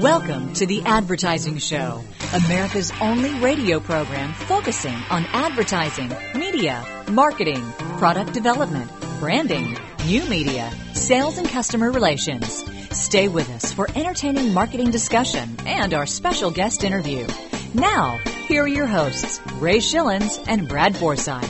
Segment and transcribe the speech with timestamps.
[0.00, 7.62] Welcome to The Advertising Show, America's only radio program focusing on advertising, media, marketing,
[7.98, 12.64] product development, branding, new media, sales, and customer relations.
[12.90, 17.24] Stay with us for entertaining marketing discussion and our special guest interview.
[17.72, 18.18] Now,
[18.48, 21.48] here are your hosts, Ray Schilens and Brad Forsythe.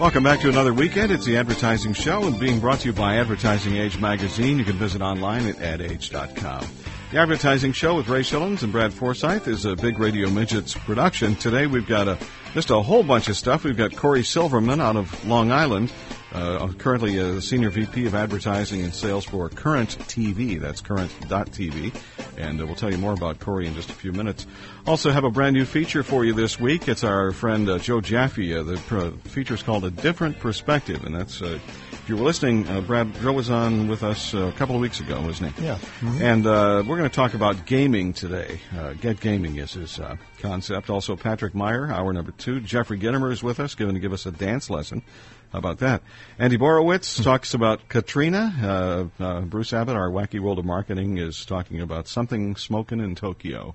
[0.00, 1.12] Welcome back to another weekend.
[1.12, 4.58] It's the Advertising Show and being brought to you by Advertising Age magazine.
[4.58, 6.66] You can visit online at adage.com.
[7.16, 11.34] The Advertising Show with Ray Schilens and Brad Forsythe is a Big Radio Midgets production.
[11.34, 12.18] Today we've got a,
[12.52, 13.64] just a whole bunch of stuff.
[13.64, 15.90] We've got Corey Silverman out of Long Island,
[16.34, 20.60] uh, currently a Senior VP of Advertising and Sales for Current TV.
[20.60, 21.98] That's current.tv.
[22.36, 24.46] And uh, we'll tell you more about Corey in just a few minutes.
[24.86, 26.86] Also have a brand new feature for you this week.
[26.86, 28.54] It's our friend uh, Joe Jaffe.
[28.54, 31.58] Uh, the pr- feature is called A Different Perspective, and that's uh,
[32.06, 34.80] if you were listening, uh, Brad Joe was on with us uh, a couple of
[34.80, 35.64] weeks ago, wasn't he?
[35.64, 35.74] Yeah.
[35.74, 36.22] Mm-hmm.
[36.22, 38.60] And uh, we're going to talk about gaming today.
[38.78, 40.88] Uh, Get Gaming is his uh, concept.
[40.88, 42.60] Also, Patrick Meyer, hour number two.
[42.60, 45.02] Jeffrey Gitomer is with us, going to give us a dance lesson.
[45.50, 46.00] How about that?
[46.38, 49.10] Andy Borowitz talks about Katrina.
[49.18, 53.74] Uh, Bruce Abbott, our wacky world of marketing, is talking about something smoking in Tokyo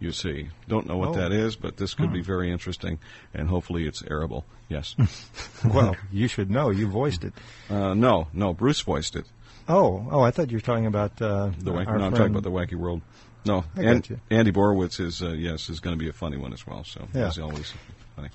[0.00, 0.48] you see.
[0.66, 1.14] Don't know what oh.
[1.14, 2.14] that is, but this could hmm.
[2.14, 2.98] be very interesting,
[3.32, 4.44] and hopefully it's arable.
[4.68, 4.96] Yes.
[5.64, 6.70] well, you should know.
[6.70, 7.34] You voiced it.
[7.68, 9.26] Uh, no, no, Bruce voiced it.
[9.68, 12.42] Oh, oh, I thought you were talking about uh, the wacky, no, I'm talking about
[12.42, 13.02] the wacky world.
[13.44, 16.66] No, and, Andy Borowitz is uh, yes is going to be a funny one as
[16.66, 16.84] well.
[16.84, 17.26] So yeah.
[17.26, 17.72] he's always
[18.16, 18.28] funny.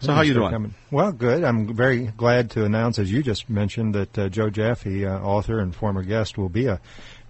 [0.00, 0.50] So how you doing?
[0.50, 0.74] Coming.
[0.90, 1.44] Well, good.
[1.44, 5.60] I'm very glad to announce, as you just mentioned, that uh, Joe Jaffe, uh, author
[5.60, 6.80] and former guest, will be a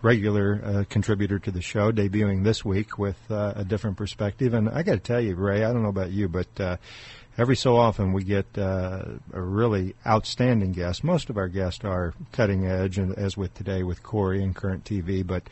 [0.03, 4.55] regular uh, contributor to the show, debuting this week with uh, a different perspective.
[4.55, 6.77] And I got to tell you, Ray, I don't know about you, but uh,
[7.37, 11.05] every so often we get uh, a really outstanding guest.
[11.05, 14.85] Most of our guests are cutting edge, and as with today with Corey and Current
[14.85, 15.49] TV, but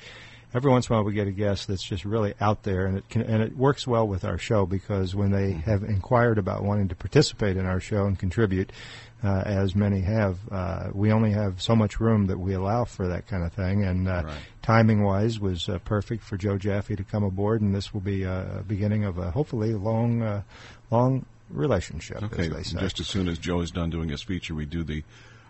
[0.55, 2.99] every once in a while we get a guest that's just really out there, and
[2.99, 6.63] it can, and it works well with our show because when they have inquired about
[6.63, 8.73] wanting to participate in our show and contribute,
[9.23, 13.09] uh, as many have, uh, we only have so much room that we allow for
[13.09, 14.39] that kind of thing, and uh, right.
[14.63, 18.23] timing wise was uh, perfect for Joe Jaffe to come aboard, and this will be
[18.23, 20.43] a beginning of a hopefully long, uh,
[20.91, 22.23] long relationship.
[22.23, 25.03] Okay, just as soon as Joe is done doing his feature, we do the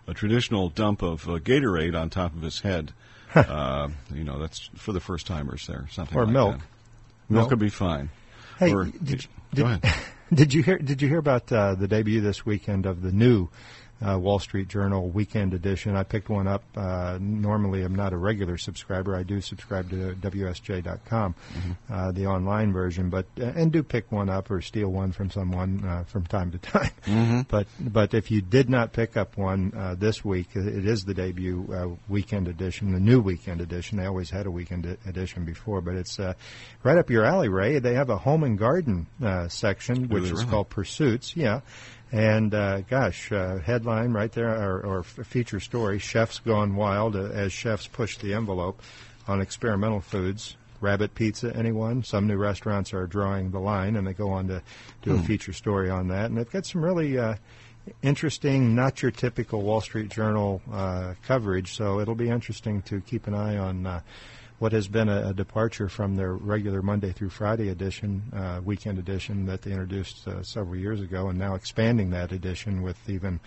[0.07, 2.93] a traditional dump of uh, Gatorade on top of his head.
[3.35, 5.87] uh, you know, that's for the first timers there.
[5.91, 6.57] Something or like milk.
[6.57, 7.33] That.
[7.33, 8.09] Milk would be fine.
[8.57, 9.83] Hey, or, did, go ahead.
[10.33, 10.77] Did you hear?
[10.77, 13.49] Did you hear about uh, the debut this weekend of the new
[14.05, 15.95] uh, Wall Street Journal weekend edition.
[15.95, 16.63] I picked one up.
[16.75, 19.15] Uh, normally, I'm not a regular subscriber.
[19.15, 21.93] I do subscribe to WSJ.com, mm-hmm.
[21.93, 25.29] uh, the online version, but uh, and do pick one up or steal one from
[25.29, 26.91] someone uh, from time to time.
[27.05, 27.41] Mm-hmm.
[27.49, 31.13] But but if you did not pick up one uh, this week, it is the
[31.13, 33.97] debut uh weekend edition, the new weekend edition.
[33.97, 36.33] They always had a weekend edition before, but it's uh
[36.83, 37.79] right up your alley, Ray.
[37.79, 40.45] They have a home and garden uh section, which is really?
[40.45, 41.35] called Pursuits.
[41.35, 41.61] Yeah.
[42.11, 47.25] And uh, gosh, uh, headline right there, or, or feature story: Chefs gone wild uh,
[47.25, 48.81] as chefs push the envelope
[49.27, 50.55] on experimental foods.
[50.81, 52.03] Rabbit pizza, anyone?
[52.03, 54.63] Some new restaurants are drawing the line, and they go on to
[55.01, 55.19] do hmm.
[55.19, 56.25] a feature story on that.
[56.25, 57.35] And they've got some really uh,
[58.01, 61.75] interesting, not your typical Wall Street Journal uh, coverage.
[61.75, 64.01] So it'll be interesting to keep an eye on uh,
[64.59, 68.99] what has been a, a, departure from their regular Monday through Friday edition, uh, weekend
[68.99, 73.39] edition that they introduced uh, several years ago, and now expanding that edition with even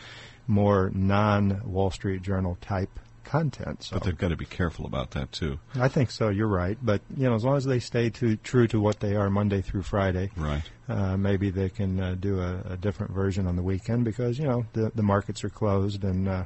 [0.47, 3.83] more non Wall Street Journal type content.
[3.85, 5.59] So but they've got to be careful about that too.
[5.75, 6.29] I think so.
[6.29, 9.15] You're right, but you know, as long as they stay to, true to what they
[9.15, 10.63] are Monday through Friday, right?
[10.89, 14.47] Uh, maybe they can uh, do a, a, different version on the weekend because you
[14.47, 16.45] know the the markets are closed and uh,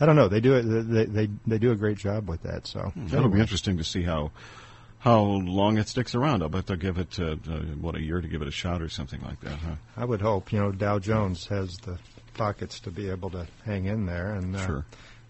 [0.00, 0.28] I don't know.
[0.28, 0.62] They do it.
[0.62, 2.66] They they they do a great job with that.
[2.66, 3.08] So hmm.
[3.08, 4.30] that'll be interesting to see how
[5.00, 6.42] how long it sticks around.
[6.42, 8.82] I'll bet they'll give it uh, uh, what a year to give it a shot
[8.82, 9.58] or something like that.
[9.58, 9.74] Huh?
[9.96, 10.52] I would hope.
[10.52, 11.98] You know, Dow Jones has the
[12.34, 14.86] pockets to be able to hang in there, and uh, sure.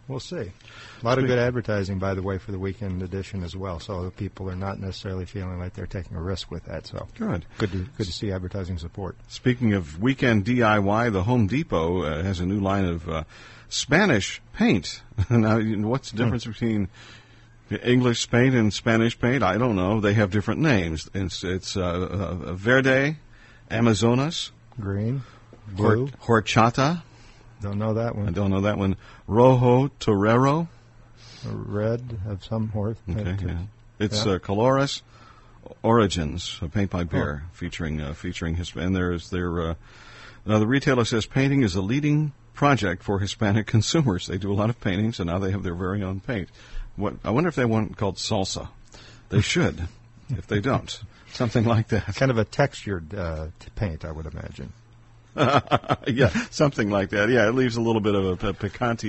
[0.09, 0.37] We'll see.
[0.37, 3.79] A lot of good advertising, by the way, for the weekend edition as well.
[3.79, 6.87] So people are not necessarily feeling like they're taking a risk with that.
[6.87, 9.19] So good, good to good to see advertising support.
[9.29, 13.25] Speaking of weekend DIY, the Home Depot uh, has a new line of uh,
[13.69, 15.03] Spanish paint.
[15.31, 16.25] now, what's the hmm.
[16.25, 16.51] difference hmm.
[16.51, 16.89] between
[17.83, 19.43] English paint and Spanish paint?
[19.43, 20.01] I don't know.
[20.01, 21.09] They have different names.
[21.15, 23.17] It's, it's uh, uh, Verde,
[23.71, 25.23] Amazonas, green,
[25.69, 27.03] blue, Horchata.
[27.61, 28.29] Don't know that one.
[28.29, 28.97] I don't know that one.
[29.27, 30.69] Rojo Torero.
[31.45, 32.97] Red of some horse.
[33.09, 33.59] Okay, yeah.
[33.99, 34.35] It's yeah.
[34.35, 35.03] Uh, Colores
[35.83, 37.49] Origins, a paint by Behr, oh.
[37.53, 39.75] featuring uh, featuring his and there's their uh,
[40.47, 44.27] now the retailer says painting is a leading project for Hispanic consumers.
[44.27, 46.49] They do a lot of paintings, and now they have their very own paint.
[46.97, 48.69] What I wonder if they want called salsa.
[49.29, 49.87] They should,
[50.31, 51.01] if they don't.
[51.33, 52.17] Something like that.
[52.17, 54.73] Kind of a textured uh, paint, I would imagine.
[56.09, 57.29] yeah, something like that.
[57.29, 58.55] Yeah, it leaves a little bit of a, a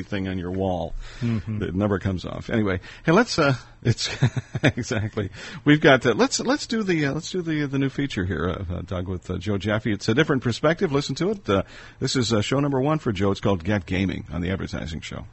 [0.04, 0.94] thing on your wall.
[1.22, 1.64] Mm-hmm.
[1.64, 2.50] It never comes off.
[2.50, 3.40] Anyway, hey, let's.
[3.40, 4.10] Uh, it's
[4.64, 5.30] exactly.
[5.66, 6.06] We've got.
[6.06, 8.82] Uh, let's let's do the uh, let's do the the new feature here, uh, uh,
[8.82, 9.92] Doug, with uh, Joe Jaffe.
[9.92, 10.92] It's a different perspective.
[10.92, 11.50] Listen to it.
[11.50, 11.64] Uh,
[12.00, 13.32] this is uh, show number one for Joe.
[13.32, 15.26] It's called Get Gaming on the Advertising Show.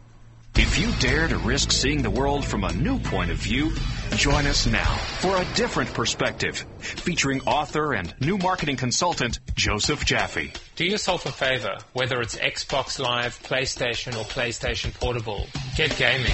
[0.58, 3.74] If you dare to risk seeing the world from a new point of view,
[4.12, 10.54] join us now for a different perspective, featuring author and new marketing consultant Joseph Jaffe.
[10.76, 15.46] Do yourself a favor, whether it's Xbox Live, PlayStation, or PlayStation Portable.
[15.76, 16.32] Get gaming.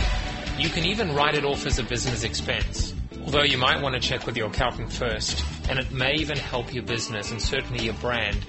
[0.56, 2.94] You can even write it off as a business expense.
[3.24, 6.72] Although you might want to check with your accountant first, and it may even help
[6.72, 8.46] your business and certainly your brand.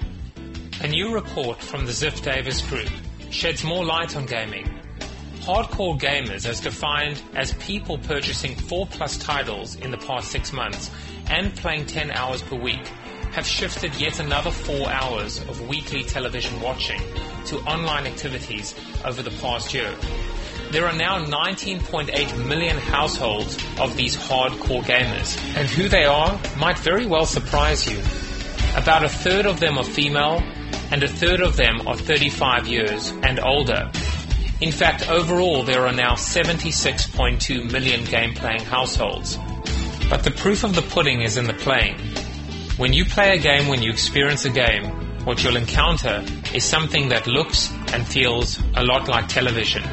[0.81, 2.91] A new report from the Ziff Davis Group
[3.31, 4.69] sheds more light on gaming.
[5.43, 10.89] Hardcore gamers, as defined as people purchasing four plus titles in the past six months
[11.27, 12.87] and playing 10 hours per week,
[13.33, 17.01] have shifted yet another four hours of weekly television watching
[17.47, 18.73] to online activities
[19.03, 19.93] over the past year.
[20.71, 26.79] There are now 19.8 million households of these hardcore gamers, and who they are might
[26.79, 27.99] very well surprise you.
[28.77, 30.41] About a third of them are female,
[30.89, 33.91] and a third of them are 35 years and older.
[34.63, 39.37] In fact, overall, there are now 76.2 million game playing households.
[40.09, 41.99] But the proof of the pudding is in the playing.
[42.77, 44.85] When you play a game, when you experience a game,
[45.25, 46.23] what you'll encounter
[46.53, 49.83] is something that looks and feels a lot like television.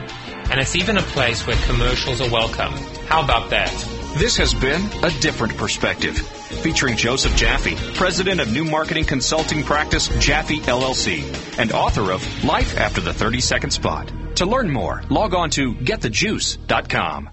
[0.52, 2.72] And it's even a place where commercials are welcome.
[3.08, 3.72] How about that?
[4.18, 6.16] This has been A Different Perspective,
[6.62, 11.24] featuring Joseph Jaffe, president of new marketing consulting practice Jaffe LLC,
[11.58, 14.08] and author of Life After the 30 Second Spot.
[14.40, 17.28] To learn more, log on to getthejuice.com.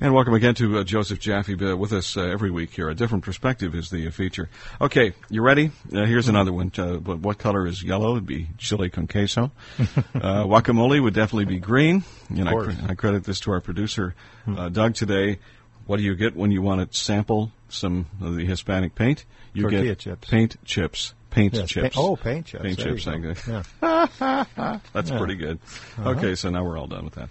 [0.00, 2.88] And welcome again to uh, Joseph Jaffe uh, with us uh, every week here.
[2.88, 4.48] A different perspective is the uh, feature.
[4.80, 5.72] Okay, you ready?
[5.92, 6.70] Uh, here's another one.
[6.78, 8.12] Uh, what, what color is yellow?
[8.12, 9.50] It'd be chili con queso.
[10.14, 12.04] Uh, guacamole would definitely be green.
[12.28, 12.76] And I, course.
[12.76, 14.14] cre- I credit this to our producer,
[14.46, 15.40] uh, Doug, today.
[15.86, 19.24] What do you get when you want to sample some of the Hispanic paint?
[19.52, 20.30] You Tortilla get chips.
[20.30, 21.12] paint chips.
[21.32, 21.96] Paint Yes, chips.
[21.96, 22.62] pa- oh, paint chips.
[22.62, 23.04] Paint There chips.
[23.04, 23.10] go.
[23.10, 23.62] thank you.
[23.82, 24.76] Yeah.
[24.92, 25.18] That's Yeah.
[25.18, 25.58] pretty good.
[25.98, 26.10] Uh-huh.
[26.10, 27.28] Okay, so now we're all done with that.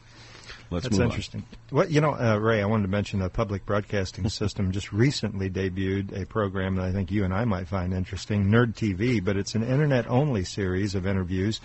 [0.71, 0.99] Let's move on.
[0.99, 1.43] That's interesting.
[1.69, 2.61] What you know, uh, Ray?
[2.61, 6.93] I wanted to mention the public broadcasting system just recently debuted a program that I
[6.93, 9.23] think you and I might find interesting, Nerd TV.
[9.23, 11.59] But it's an internet-only series of interviews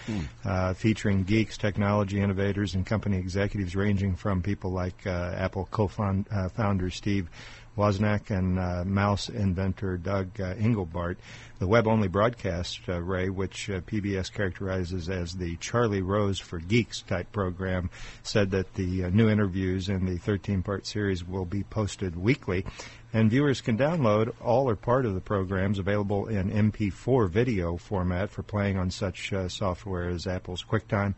[0.45, 6.87] uh, featuring geeks, technology innovators, and company executives, ranging from people like uh, Apple co-founder
[6.87, 7.31] uh, Steve
[7.79, 11.17] Wozniak and uh, mouse inventor Doug uh, Engelbart.
[11.59, 17.01] The web-only broadcast, uh, Ray, which uh, PBS characterizes as the Charlie Rose for Geeks
[17.01, 17.89] type program,
[18.23, 22.67] said that the uh, new interviews in the 13-part series will be posted weekly,
[23.15, 28.29] and viewers can download all or part of the programs available in MP4 video format
[28.29, 31.15] for playing on such uh, software as Apple's QuickTime,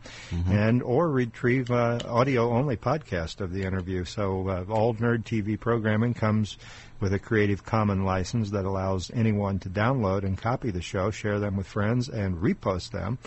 [0.49, 4.05] and or retrieve uh, audio-only podcast of the interview.
[4.05, 6.57] So uh, all Nerd TV programming comes
[6.99, 11.39] with a Creative Commons license that allows anyone to download and copy the show, share
[11.39, 13.17] them with friends, and repost them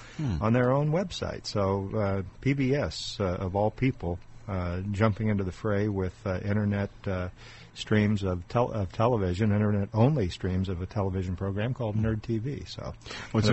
[0.40, 1.46] on their own website.
[1.46, 6.90] So uh, PBS, uh, of all people, uh, jumping into the fray with uh, internet
[7.06, 7.28] uh,
[7.74, 12.68] streams of, tel- of television, internet-only streams of a television program called Nerd TV.
[12.68, 12.92] So,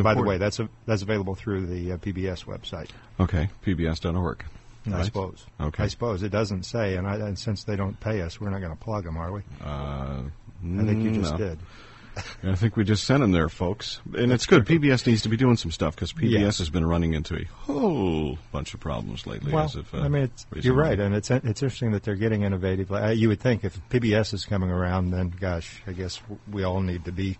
[0.03, 2.89] by the way, that's a, that's available through the uh, PBS website.
[3.19, 4.43] Okay, pbs.org.
[4.93, 5.45] I suppose.
[5.59, 5.83] Okay.
[5.83, 8.59] I suppose it doesn't say, and, I, and since they don't pay us, we're not
[8.61, 9.41] going to plug them, are we?
[9.63, 11.37] Uh, I think you just no.
[11.37, 11.59] did.
[12.43, 14.01] I think we just sent them there, folks.
[14.17, 14.65] And it's good.
[14.65, 16.45] PBS needs to be doing some stuff because PBS Yeah.
[16.45, 19.53] has been running into a whole bunch of problems lately.
[19.53, 22.91] Well, uh, I mean, it's, you're right, and it's it's interesting that they're getting innovative.
[22.91, 26.19] Uh, you would think if PBS is coming around, then gosh, I guess
[26.51, 27.37] we all need to be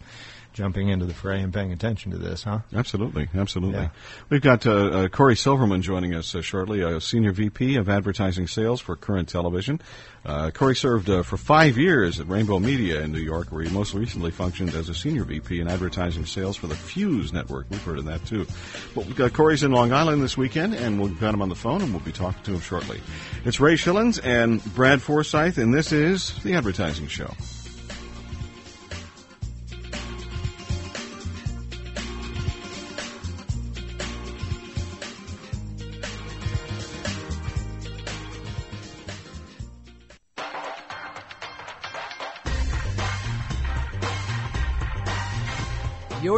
[0.60, 2.60] jumping into the fray and paying attention to this, huh?
[2.76, 3.80] Absolutely, absolutely.
[3.80, 3.90] Yeah.
[4.28, 8.46] We've got uh, uh, Corey Silverman joining us uh, shortly, a senior VP of advertising
[8.46, 9.80] sales for Current Television.
[10.26, 13.70] Uh, Corey served uh, for five years at Rainbow Media in New York, where he
[13.70, 17.68] most recently functioned as a senior VP in advertising sales for the Fuse Network.
[17.70, 18.46] We've heard of that too.
[18.94, 21.56] But we've got Corey's in Long Island this weekend, and we've got him on the
[21.56, 23.00] phone, and we'll be talking to him shortly.
[23.46, 27.34] It's Ray Schilens and Brad Forsythe, and this is the Advertising Show.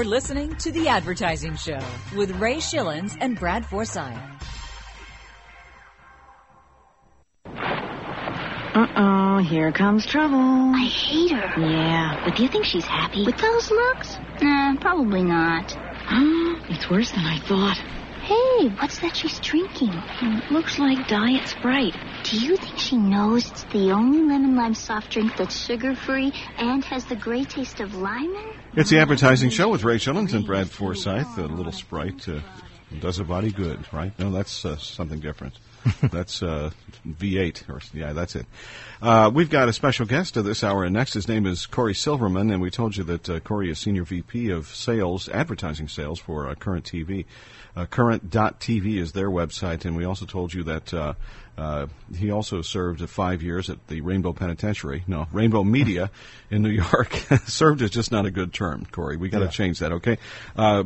[0.01, 1.79] You're listening to The Advertising Show
[2.17, 4.17] with Ray Schilens and Brad Forsythe.
[7.45, 10.39] Uh-oh, here comes trouble.
[10.39, 11.61] I hate her.
[11.61, 13.27] Yeah, but do you think she's happy?
[13.27, 14.17] With those looks?
[14.41, 15.77] Nah, probably not.
[16.71, 17.77] it's worse than I thought.
[17.77, 19.93] Hey, what's that she's drinking?
[19.93, 21.95] It looks like Diet Sprite.
[22.23, 26.31] Do you think she knows it's the only lemon lime soft drink that's sugar free
[26.57, 28.53] and has the great taste of lemon?
[28.75, 31.37] It's the advertising show with Ray Schilens and Brad Forsythe.
[31.37, 32.39] A little Sprite uh,
[32.99, 34.17] does a body good, right?
[34.19, 35.55] No, that's uh, something different.
[36.11, 36.69] that's uh,
[37.07, 38.45] V8, or yeah, that's it.
[39.01, 41.13] Uh, we've got a special guest to this hour and next.
[41.13, 44.51] His name is Corey Silverman, and we told you that uh, Corey is senior VP
[44.51, 47.25] of sales, advertising sales for uh, Current TV.
[47.75, 50.93] Uh, current.tv is their website, and we also told you that
[51.61, 51.85] uh,
[52.17, 55.03] he also served five years at the Rainbow Penitentiary.
[55.05, 56.09] No, Rainbow Media
[56.49, 57.13] in New York.
[57.45, 59.15] served is just not a good term, Corey.
[59.15, 59.51] We got to yeah.
[59.51, 60.17] change that, okay?
[60.55, 60.83] Uh,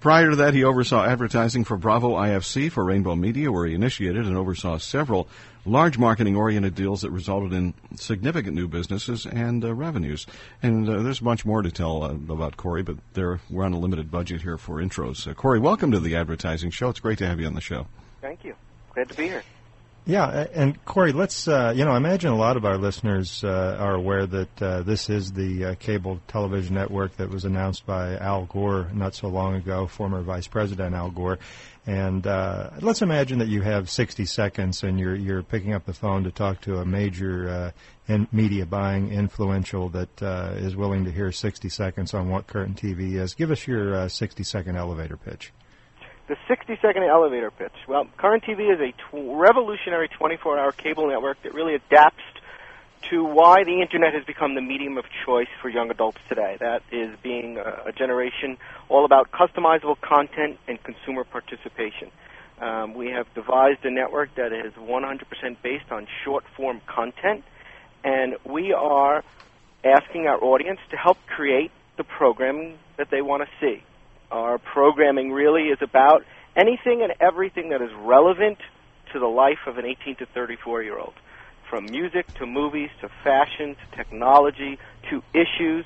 [0.00, 4.26] prior to that, he oversaw advertising for Bravo IFC for Rainbow Media, where he initiated
[4.26, 5.28] and oversaw several
[5.64, 10.26] large marketing oriented deals that resulted in significant new businesses and uh, revenues.
[10.60, 13.78] And uh, there's much more to tell uh, about Corey, but there, we're on a
[13.78, 15.24] limited budget here for intros.
[15.28, 16.88] Uh, Corey, welcome to the advertising show.
[16.88, 17.86] It's great to have you on the show.
[18.20, 18.56] Thank you.
[18.92, 19.44] Glad to be here.
[20.08, 23.76] Yeah, and Corey, let's uh, you know, I imagine a lot of our listeners uh,
[23.80, 28.16] are aware that uh, this is the uh, cable television network that was announced by
[28.18, 31.40] Al Gore not so long ago, former Vice President Al Gore.
[31.86, 35.92] And uh, let's imagine that you have 60 seconds and you're you're picking up the
[35.92, 37.70] phone to talk to a major uh,
[38.06, 40.22] in media buying influential that
[40.56, 43.34] is willing to hear 60 seconds on what current TV is.
[43.34, 45.52] Give us your 60 second elevator pitch.
[46.28, 47.72] The 60 second elevator pitch.
[47.86, 52.24] Well, Current TV is a tw- revolutionary 24 hour cable network that really adapts
[53.10, 56.56] to why the internet has become the medium of choice for young adults today.
[56.58, 62.10] That is being a, a generation all about customizable content and consumer participation.
[62.60, 67.44] Um, we have devised a network that is 100% based on short form content,
[68.02, 69.22] and we are
[69.84, 73.84] asking our audience to help create the programming that they want to see.
[74.30, 76.24] Our programming really is about
[76.56, 78.58] anything and everything that is relevant
[79.12, 81.14] to the life of an 18 to 34 year old,
[81.70, 84.78] from music to movies to fashion to technology
[85.10, 85.84] to issues.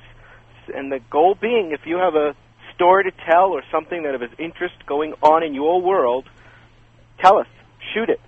[0.75, 2.35] And the goal being, if you have a
[2.75, 6.29] story to tell or something that of interest going on in your world,
[7.19, 7.49] tell us,
[7.93, 8.21] shoot it,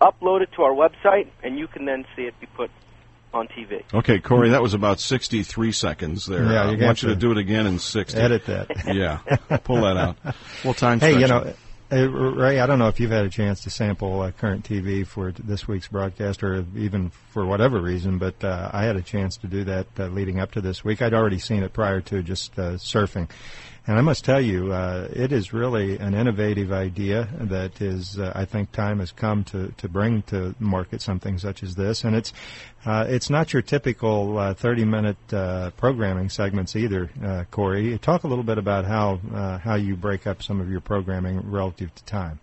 [0.00, 2.70] upload it to our website, and you can then see it be put
[3.34, 3.82] on TV.
[3.92, 6.44] Okay, Corey, that was about 63 seconds there.
[6.44, 8.18] Yeah, you I want you to do it again in 60.
[8.18, 8.70] Edit that.
[8.94, 9.18] yeah,
[9.58, 10.16] pull that out.
[10.64, 11.00] Well, time.
[11.00, 11.52] Hey, you know.
[11.92, 15.06] Uh, Ray, I don't know if you've had a chance to sample uh, current TV
[15.06, 19.36] for this week's broadcast, or even for whatever reason, but uh, I had a chance
[19.38, 21.02] to do that uh, leading up to this week.
[21.02, 23.28] I'd already seen it prior to just uh, surfing,
[23.86, 28.32] and I must tell you, uh, it is really an innovative idea that is, uh,
[28.34, 32.04] I think, time has come to, to bring to market something such as this.
[32.04, 32.32] And it's
[32.86, 37.98] uh, it's not your typical uh, 30 minute uh, programming segments either, uh, Corey.
[37.98, 39.20] Talk a little bit about how
[39.62, 42.40] how you break up some of your programming relative to time.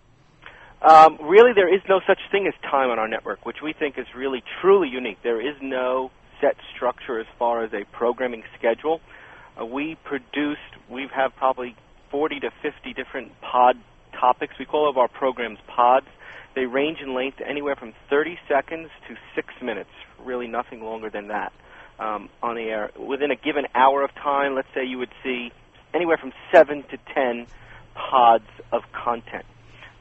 [0.82, 3.98] Um, really, there is no such thing as time on our network, which we think
[3.98, 5.18] is really truly unique.
[5.22, 9.00] There is no set structure as far as a programming schedule.
[9.60, 11.76] Uh, we produced, we have probably
[12.10, 13.76] 40 to 50 different pod
[14.12, 14.54] topics.
[14.58, 16.06] We call all of our programs pods.
[16.54, 19.90] They range in length anywhere from 30 seconds to six minutes,
[20.22, 21.52] really nothing longer than that
[21.98, 22.90] um, on the air.
[22.98, 25.50] Within a given hour of time, let's say you would see
[25.94, 27.46] anywhere from seven to 10
[27.94, 29.44] pods of content.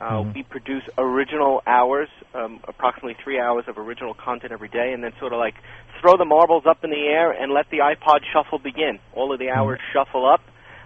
[0.01, 0.34] Uh, mm-hmm.
[0.34, 5.12] We produce original hours, um, approximately three hours of original content every day, and then
[5.20, 5.53] sort of like
[6.01, 8.98] throw the marbles up in the air and let the iPod shuffle begin.
[9.13, 10.00] All of the hours mm-hmm.
[10.00, 10.41] shuffle up,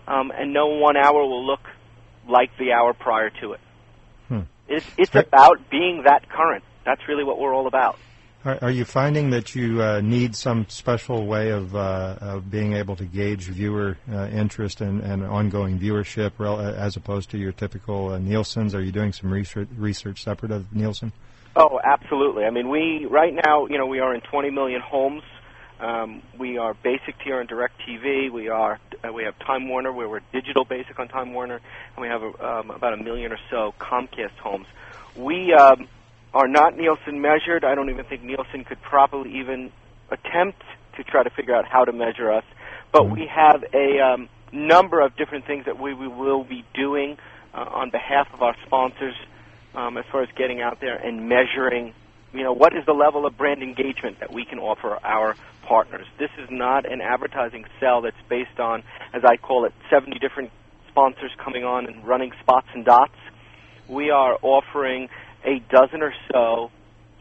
[0.06, 1.62] um, and no one hour will look
[2.28, 3.62] like the hour prior to it.
[4.28, 4.40] Hmm.
[4.68, 6.66] It's, it's about being that current.
[6.84, 7.98] That's really what we're all about.
[8.46, 12.74] Are, are you finding that you uh, need some special way of, uh, of being
[12.74, 17.52] able to gauge viewer uh, interest and, and ongoing viewership rel- as opposed to your
[17.52, 18.76] typical uh, Nielsen's?
[18.76, 21.12] Are you doing some research, research separate of Nielsen?
[21.56, 22.44] Oh, absolutely.
[22.46, 25.24] I mean, we right now, you know, we are in 20 million homes.
[25.80, 28.32] Um, we are basic tier on DirecTV.
[28.32, 31.60] We are uh, we have Time Warner, where we're digital basic on Time Warner,
[31.96, 34.68] and we have um, about a million or so Comcast homes.
[35.16, 35.88] We um,
[36.36, 37.64] are not Nielsen measured.
[37.64, 39.72] I don't even think Nielsen could probably even
[40.12, 40.62] attempt
[40.98, 42.44] to try to figure out how to measure us.
[42.92, 43.14] But mm-hmm.
[43.14, 47.18] we have a um, number of different things that we, we will be doing
[47.54, 49.16] uh, on behalf of our sponsors
[49.74, 51.94] um, as far as getting out there and measuring,
[52.34, 56.06] you know, what is the level of brand engagement that we can offer our partners.
[56.20, 60.52] This is not an advertising sell that's based on, as I call it, 70 different
[60.90, 63.16] sponsors coming on and running spots and dots.
[63.88, 65.10] We are offering
[65.46, 66.72] a dozen or so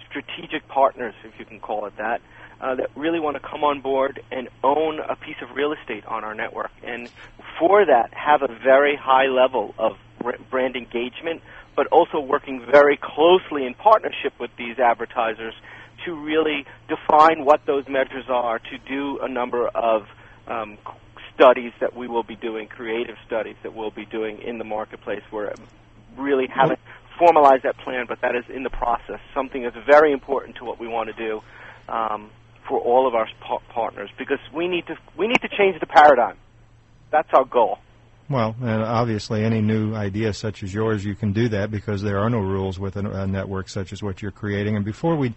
[0.08, 2.20] strategic partners, if you can call it that,
[2.60, 6.04] uh, that really want to come on board and own a piece of real estate
[6.06, 6.70] on our network.
[6.84, 7.10] And
[7.58, 9.92] for that, have a very high level of
[10.50, 11.42] brand engagement,
[11.76, 15.54] but also working very closely in partnership with these advertisers
[16.04, 20.06] to really define what those measures are, to do a number of
[20.46, 20.78] um,
[21.34, 25.22] studies that we will be doing, creative studies that we'll be doing in the marketplace.
[25.32, 25.52] We're
[26.16, 26.78] really haven't
[27.18, 29.20] formalized that plan, but that is in the process.
[29.34, 31.40] Something that's very important to what we want to do
[31.88, 32.30] um,
[32.68, 35.86] for all of our pa- partners because we need to we need to change the
[35.86, 36.36] paradigm.
[37.10, 37.78] That's our goal.
[38.28, 42.18] Well, and obviously, any new idea such as yours, you can do that because there
[42.18, 44.76] are no rules with a, a network such as what you're creating.
[44.76, 45.34] And before we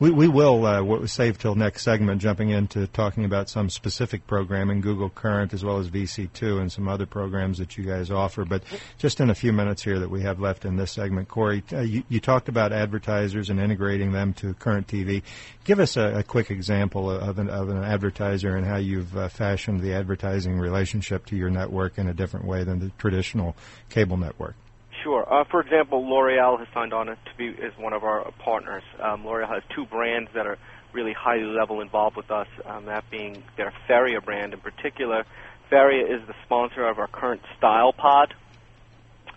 [0.00, 4.80] we, we will uh, save till next segment, jumping into talking about some specific programming,
[4.80, 8.44] Google Current as well as VC2 and some other programs that you guys offer.
[8.44, 8.62] But
[8.98, 11.80] just in a few minutes here that we have left in this segment, Corey, uh,
[11.80, 15.22] you, you, talked about advertisers and integrating them to Current TV.
[15.64, 19.28] Give us a, a quick example of an, of an, advertiser and how you've uh,
[19.28, 23.56] fashioned the advertising relationship to your network in a different way than the traditional
[23.88, 24.54] cable network.
[25.02, 25.26] Sure.
[25.32, 28.82] Uh, for example, L'Oreal has signed on to be as one of our partners.
[29.00, 30.58] Um, L'Oreal has two brands that are
[30.92, 32.48] really highly level involved with us.
[32.64, 35.24] Um, that being their Feria brand in particular.
[35.70, 38.34] Feria is the sponsor of our current Style Pod,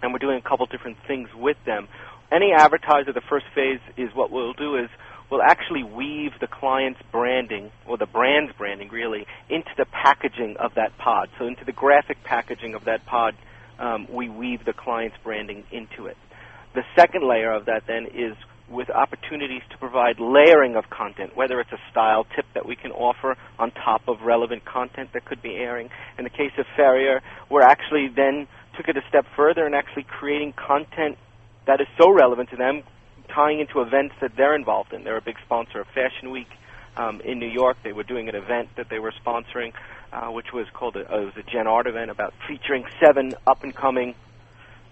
[0.02, 1.88] and we're doing a couple different things with them.
[2.32, 4.90] Any advertiser, the first phase is what we'll do is
[5.32, 10.74] we'll actually weave the client's branding or the brand's branding really into the packaging of
[10.76, 11.30] that pod.
[11.40, 13.36] So into the graphic packaging of that pod
[13.80, 16.18] um, we weave the client's branding into it.
[16.76, 18.36] The second layer of that then is
[18.70, 22.92] with opportunities to provide layering of content, whether it's a style tip that we can
[22.92, 25.90] offer on top of relevant content that could be airing.
[26.18, 28.48] In the case of Feria, we're actually then
[28.78, 31.18] took it a step further and actually creating content
[31.68, 32.84] that is so relevant to them,
[33.34, 35.04] tying into events that they're involved in.
[35.04, 36.50] They're a big sponsor of Fashion Week
[36.98, 37.78] um, in New York.
[37.84, 39.74] They were doing an event that they were sponsoring
[40.12, 43.34] uh, which was called a, uh, it was a Gen Art event about featuring seven
[43.48, 44.14] up and coming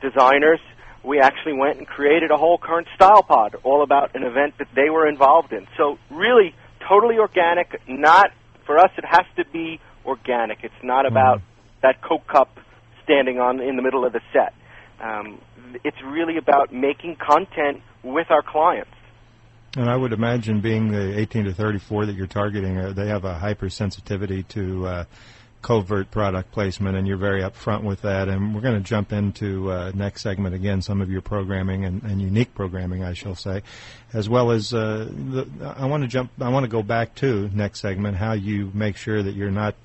[0.02, 0.60] designers.
[1.04, 4.67] We actually went and created a whole current style pod all about an event that
[4.75, 5.67] they were involved in.
[5.78, 6.56] So really,
[6.88, 7.82] totally organic.
[7.88, 8.32] Not
[8.65, 10.60] for us, it has to be organic.
[10.63, 11.15] It's not mm-hmm.
[11.15, 11.80] about mm-hmm.
[11.82, 12.58] that Coke cup
[13.04, 14.54] standing on in the middle of the set.
[15.02, 15.39] Um,
[15.84, 18.91] it's really about making content with our clients.
[19.77, 23.23] And I would imagine, being the 18 to 34 that you're targeting, uh, they have
[23.23, 25.03] a hypersensitivity to uh,
[25.62, 28.29] covert product placement, and you're very upfront with that.
[28.29, 32.01] And we're going to jump into uh, next segment again, some of your programming and,
[32.03, 33.62] and unique programming, I shall say,
[34.13, 36.32] as well as uh, the, I want to jump.
[36.39, 39.75] I want to go back to next segment, how you make sure that you're not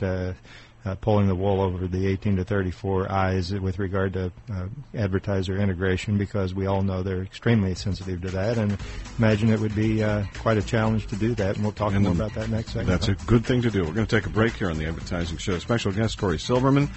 [0.85, 5.57] uh, pulling the wool over the 18 to 34 eyes with regard to uh, advertiser
[5.57, 8.77] integration because we all know they're extremely sensitive to that and
[9.19, 12.05] imagine it would be uh, quite a challenge to do that and we'll talk and
[12.05, 12.89] more about that next segment.
[12.89, 13.85] That's a good thing to do.
[13.85, 15.59] We're going to take a break here on the advertising show.
[15.59, 16.91] Special guest Corey Silverman.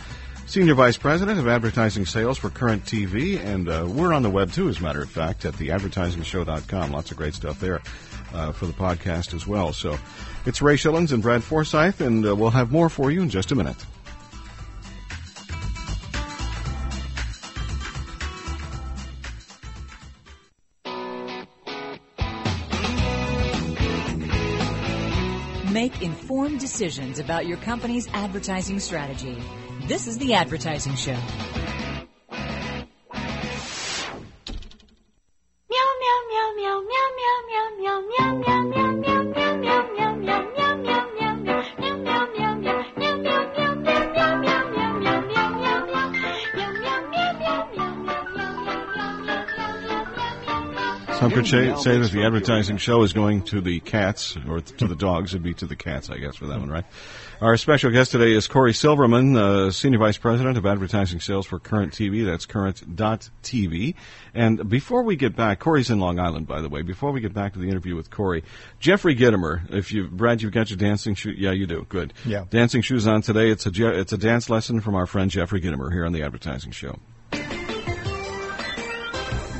[0.47, 4.49] Senior Vice President of Advertising Sales for Current TV, and uh, we're on the web
[4.49, 6.91] too, as a matter of fact, at theadvertisingshow.com.
[6.91, 7.81] Lots of great stuff there
[8.33, 9.73] uh, for the podcast as well.
[9.73, 9.97] So
[10.47, 13.51] it's Ray Schilens and Brad Forsythe, and uh, we'll have more for you in just
[13.51, 13.75] a minute.
[25.69, 29.37] Make informed decisions about your company's advertising strategy.
[29.87, 31.19] This is The Advertising Show.
[51.27, 54.87] Some could say, say that the advertising show is going to the cats, or to
[54.87, 55.33] the dogs.
[55.33, 56.85] It'd be to the cats, I guess, for that one, right?
[57.41, 61.59] Our special guest today is Corey Silverman, uh, Senior Vice President of Advertising Sales for
[61.59, 62.25] Current TV.
[62.25, 63.95] That's current.tv.
[64.33, 66.81] And before we get back, Corey's in Long Island, by the way.
[66.81, 68.45] Before we get back to the interview with Corey,
[68.79, 71.37] Jeffrey Gitomer, if you, Brad, you've got your dancing shoes.
[71.37, 71.85] Yeah, you do.
[71.89, 72.13] Good.
[72.25, 72.45] Yeah.
[72.49, 73.51] Dancing shoes on today.
[73.51, 76.71] It's a, it's a dance lesson from our friend Jeffrey Gitomer here on the Advertising
[76.71, 76.97] Show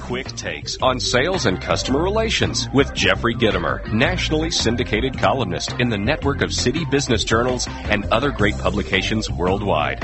[0.08, 5.98] quick takes on sales and customer relations with Jeffrey Gitomer, nationally syndicated columnist in the
[5.98, 10.00] network of city business journals and other great publications worldwide.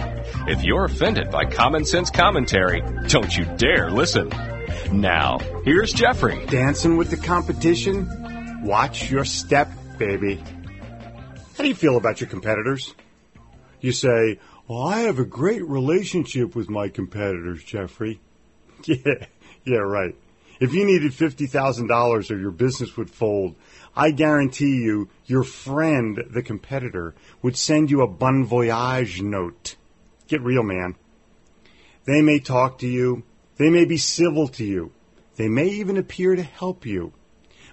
[0.46, 4.28] If you're offended by common sense commentary, don't you dare listen.
[4.92, 6.46] Now, here's Jeffrey.
[6.48, 8.62] Dancing with the competition?
[8.62, 10.36] Watch your step, baby.
[11.56, 12.94] How do you feel about your competitors?
[13.80, 14.38] You say,
[14.68, 18.20] well, I have a great relationship with my competitors, Jeffrey.
[18.86, 19.28] Yeah,
[19.66, 20.16] yeah, right.
[20.60, 23.56] If you needed $50,000 or your business would fold,
[23.96, 29.76] I guarantee you your friend, the competitor, would send you a bon voyage note.
[30.28, 30.96] Get real, man.
[32.06, 33.24] They may talk to you.
[33.58, 34.92] They may be civil to you.
[35.36, 37.14] They may even appear to help you.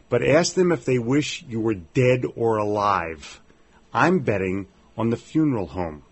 [0.08, 3.40] But ask them if they wish you were dead or alive.
[3.92, 6.02] I'm betting on the funeral home.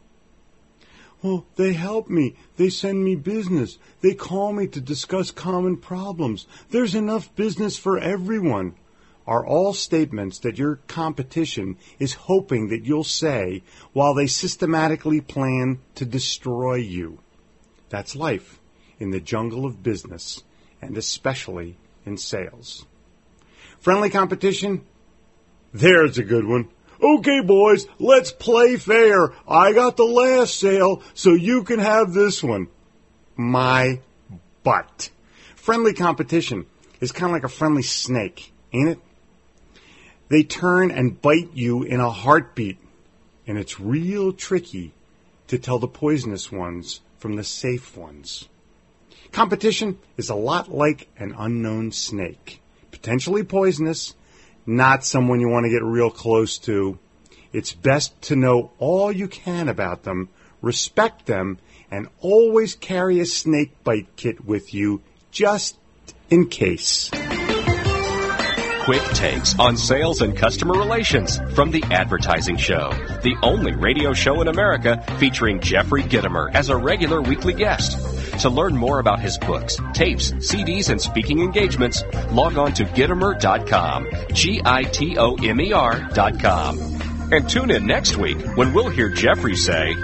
[1.23, 2.37] Well, they help me.
[2.57, 3.79] They send me business.
[4.01, 6.47] They call me to discuss common problems.
[6.71, 8.75] There's enough business for everyone.
[9.27, 15.81] Are all statements that your competition is hoping that you'll say while they systematically plan
[15.97, 17.19] to destroy you.
[17.91, 18.59] That's life
[18.99, 20.45] in the jungle of business,
[20.81, 21.77] and especially
[22.07, 22.87] in sales.
[23.81, 24.87] Friendly competition?
[25.75, 26.71] There's a good one.
[27.01, 29.33] Okay, boys, let's play fair.
[29.47, 32.69] I got the last sale, so you can have this one.
[33.37, 34.01] My
[34.65, 35.11] butt.
[35.55, 36.67] Friendly competition
[37.01, 38.99] is kind of like a friendly snake, ain't it?
[40.29, 42.79] They turn and bite you in a heartbeat,
[43.47, 44.93] and it's real tricky
[45.47, 48.49] to tell the poisonous ones from the safe ones.
[49.33, 52.61] Competition is a lot like an unknown snake.
[52.91, 54.15] Potentially poisonous,
[54.69, 56.99] not someone you want to get real close to.
[57.55, 60.29] It's best to know all you can about them,
[60.61, 61.59] respect them,
[61.91, 65.01] and always carry a snake bite kit with you
[65.31, 65.79] just
[66.29, 67.11] in case.
[68.85, 72.91] Quick takes on sales and customer relations from The Advertising Show,
[73.23, 78.18] the only radio show in America featuring Jeffrey Gitomer as a regular weekly guest.
[78.40, 84.09] To learn more about his books, tapes, CDs, and speaking engagements, log on to Gitomer.com.
[84.33, 86.79] G I T O M E R.com.
[87.33, 89.94] And tune in next week when we'll hear Jeffrey say,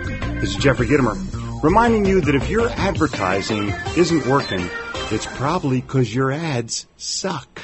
[0.40, 4.68] This is Jeffrey Gitomer, reminding you that if your advertising isn't working,
[5.10, 7.62] it's probably because your ads suck.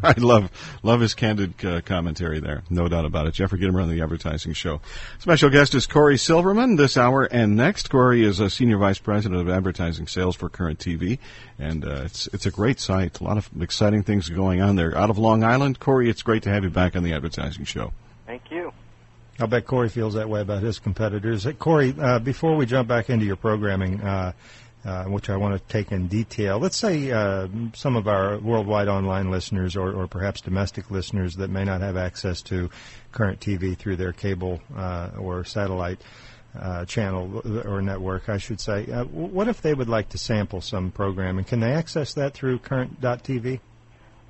[0.02, 0.50] I love
[0.82, 3.34] love his candid uh, commentary there, no doubt about it.
[3.34, 4.80] Jeffrey Gitomer on the Advertising Show.
[5.18, 7.90] Special guest is Corey Silverman this hour and next.
[7.90, 11.18] Corey is a senior vice president of advertising sales for Current TV,
[11.58, 13.20] and uh, it's it's a great site.
[13.20, 14.96] A lot of exciting things going on there.
[14.96, 17.92] Out of Long Island, Corey, it's great to have you back on the Advertising Show.
[18.26, 18.72] Thank you.
[19.38, 21.44] I'll bet Corey feels that way about his competitors.
[21.44, 24.00] Hey, Corey, uh, before we jump back into your programming,
[24.84, 26.58] uh, which I want to take in detail.
[26.58, 31.50] Let's say uh, some of our worldwide online listeners, or, or, perhaps domestic listeners that
[31.50, 32.70] may not have access to
[33.12, 36.00] current TV through their cable uh, or satellite
[36.58, 38.90] uh, channel or network, I should say.
[38.90, 41.44] Uh, what if they would like to sample some programming?
[41.44, 43.60] Can they access that through current.tv?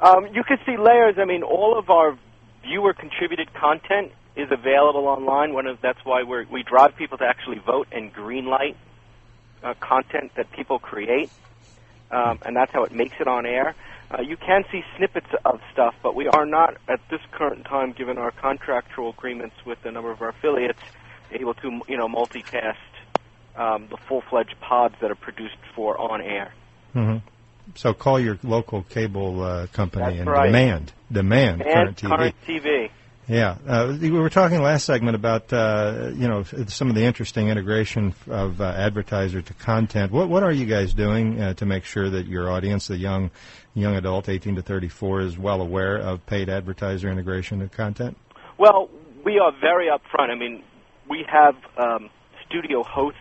[0.01, 1.17] Um, you can see layers.
[1.19, 2.19] I mean, all of our
[2.63, 5.55] viewer contributed content is available online.
[5.55, 8.77] One of that's why we we drive people to actually vote and greenlight
[9.63, 11.31] uh, content that people create,
[12.11, 13.75] um, and that's how it makes it on air.
[14.11, 17.93] Uh, you can see snippets of stuff, but we are not at this current time,
[17.93, 20.81] given our contractual agreements with a number of our affiliates,
[21.33, 22.75] able to you know multicast
[23.57, 26.53] um, the full-fledged pods that are produced for on air.
[26.95, 27.19] Mm-hmm.
[27.77, 30.47] So call your local cable uh, company That's and right.
[30.47, 32.09] demand demand and current TV.
[32.09, 32.91] current TV.
[33.31, 37.47] Yeah, uh, we were talking last segment about uh, you know some of the interesting
[37.47, 40.11] integration of uh, advertiser to content.
[40.11, 43.31] What what are you guys doing uh, to make sure that your audience, the young
[43.73, 48.17] young adult, 18 to 34, is well aware of paid advertiser integration to content?
[48.59, 48.91] Well,
[49.25, 50.31] we are very upfront.
[50.31, 50.65] I mean,
[51.09, 52.11] we have um,
[52.49, 53.21] studio hosts,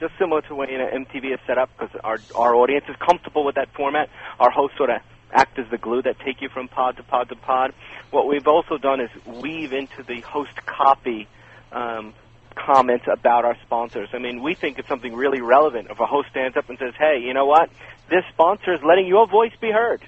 [0.00, 2.96] just similar to when you know, MTV is set up, because our our audience is
[2.96, 4.10] comfortable with that format.
[4.40, 5.00] Our hosts sort of
[5.34, 7.74] act as the glue that take you from pod to pod to pod.
[8.10, 11.28] What we've also done is weave into the host copy
[11.72, 12.14] um,
[12.54, 14.08] comments about our sponsors.
[14.12, 16.94] I mean, we think it's something really relevant if a host stands up and says,
[16.96, 17.68] "Hey, you know what?
[18.08, 20.02] This sponsor is letting your voice be heard."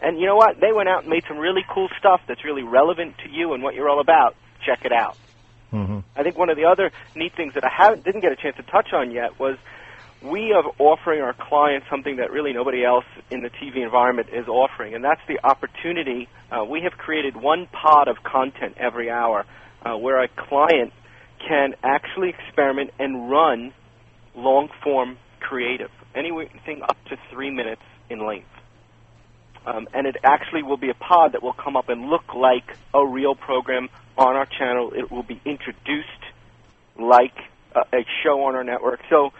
[0.00, 0.58] And you know what?
[0.60, 3.62] They went out and made some really cool stuff that's really relevant to you and
[3.62, 4.34] what you're all about.
[4.64, 5.16] Check it out.
[5.72, 6.00] Mm-hmm.
[6.16, 8.56] I think one of the other neat things that I haven't didn't get a chance
[8.56, 9.56] to touch on yet was
[10.24, 14.46] we are offering our clients something that really nobody else in the TV environment is
[14.46, 16.28] offering, and that's the opportunity.
[16.50, 19.44] Uh, we have created one pod of content every hour
[19.84, 20.92] uh, where a client
[21.48, 23.72] can actually experiment and run
[24.34, 28.46] long form creative, anything up to three minutes in length.
[29.66, 32.76] Um, and it actually will be a pod that will come up and look like
[32.94, 34.92] a real program on our channel.
[34.94, 36.08] It will be introduced
[36.98, 37.36] like
[37.74, 39.00] a, a show on our network.
[39.08, 39.32] So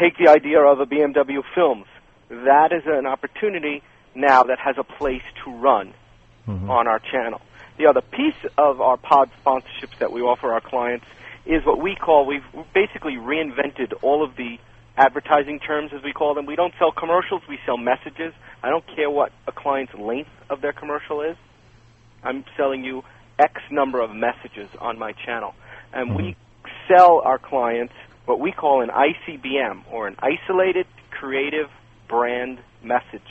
[0.00, 1.86] take the idea of a BMW Films.
[2.28, 3.82] That is an opportunity
[4.14, 5.94] now that has a place to run
[6.48, 6.70] Mm-hmm.
[6.70, 7.42] on our channel.
[7.76, 11.04] The other piece of our pod sponsorships that we offer our clients
[11.44, 12.42] is what we call we've
[12.74, 14.56] basically reinvented all of the
[14.96, 16.46] advertising terms, as we call them.
[16.46, 18.32] We don't sell commercials, we sell messages.
[18.62, 21.36] I don't care what a client's length of their commercial is.
[22.24, 23.02] I'm selling you
[23.38, 25.54] X number of messages on my channel.
[25.92, 26.34] And we
[26.88, 27.92] sell our clients
[28.28, 31.68] what we call an ICBM, or an isolated creative
[32.08, 33.26] brand message.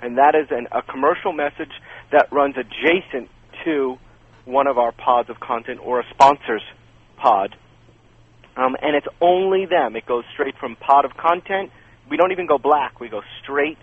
[0.00, 1.72] And that is an, a commercial message
[2.10, 3.28] that runs adjacent
[3.66, 3.98] to
[4.46, 6.62] one of our pods of content or a sponsor's
[7.18, 7.54] pod.
[8.56, 9.94] Um, and it's only them.
[9.94, 11.70] It goes straight from pod of content.
[12.08, 12.98] We don't even go black.
[12.98, 13.78] We go straight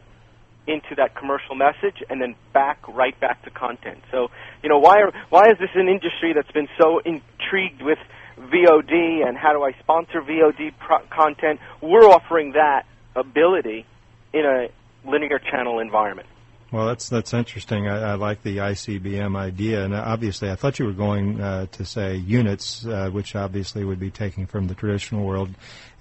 [0.65, 3.99] into that commercial message and then back right back to content.
[4.11, 4.29] So,
[4.63, 7.99] you know, why are, why is this an industry that's been so intrigued with
[8.39, 11.59] VOD and how do I sponsor VOD pro- content?
[11.81, 13.85] We're offering that ability
[14.33, 14.69] in a
[15.09, 16.27] linear channel environment.
[16.69, 17.87] Well, that's that's interesting.
[17.87, 21.85] I, I like the ICBM idea, and obviously, I thought you were going uh, to
[21.85, 25.49] say units, uh, which obviously would be taking from the traditional world,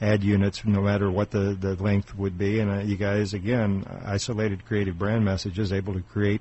[0.01, 2.59] add units, no matter what the the length would be.
[2.59, 6.41] And uh, you guys, again, isolated creative brand messages, able to create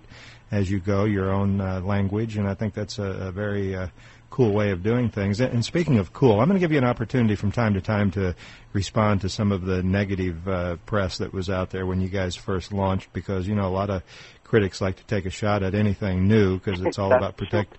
[0.51, 3.87] as you go your own uh, language, and I think that's a, a very uh,
[4.35, 5.39] cool way of doing things.
[5.39, 8.11] And speaking of cool, I'm going to give you an opportunity from time to time
[8.11, 8.35] to
[8.73, 12.35] respond to some of the negative uh, press that was out there when you guys
[12.35, 14.03] first launched, because you know a lot of
[14.43, 17.77] critics like to take a shot at anything new because it's all about protect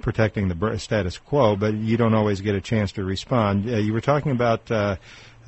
[0.00, 3.68] protecting the status quo, but you don't always get a chance to respond.
[3.68, 4.70] Uh, you were talking about.
[4.70, 4.96] Uh,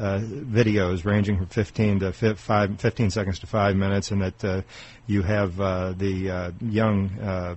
[0.00, 4.62] uh, videos ranging from 15 to five, 15 seconds to five minutes, and that uh,
[5.08, 7.56] you have uh, the uh, young uh,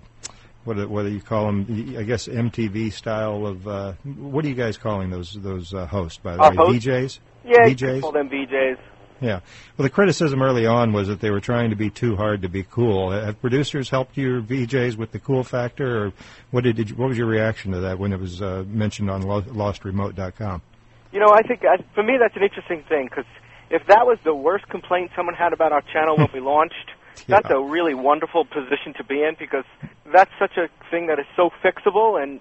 [0.64, 1.96] what what do you call them?
[1.98, 6.20] I guess MTV style of uh, what are you guys calling those those uh, hosts
[6.20, 6.56] by the way?
[6.56, 6.86] hosts?
[6.86, 7.20] VJs.
[7.44, 7.96] Yeah, VJs.
[7.96, 8.78] you call them VJs.
[9.22, 9.42] Yeah.
[9.78, 12.50] Well, the criticism early on was that they were trying to be too hard to
[12.50, 13.12] be cool.
[13.12, 16.14] Have producers helped your VJs with the cool factor, or
[16.50, 19.12] what did, did you, what was your reaction to that when it was uh, mentioned
[19.12, 20.64] on lo- LostRemote.com?
[21.12, 23.30] You know, I think uh, for me that's an interesting thing because
[23.70, 26.92] if that was the worst complaint someone had about our channel when we launched,
[27.28, 29.66] that's a really wonderful position to be in because
[30.12, 32.40] that's such a thing that is so fixable and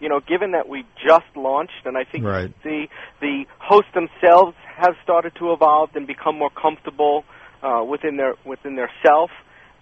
[0.00, 2.52] you know, given that we just launched, and I think Right.
[2.62, 2.88] the
[3.20, 7.24] the hosts themselves have started to evolve and become more comfortable
[7.62, 9.30] uh, within their within their self.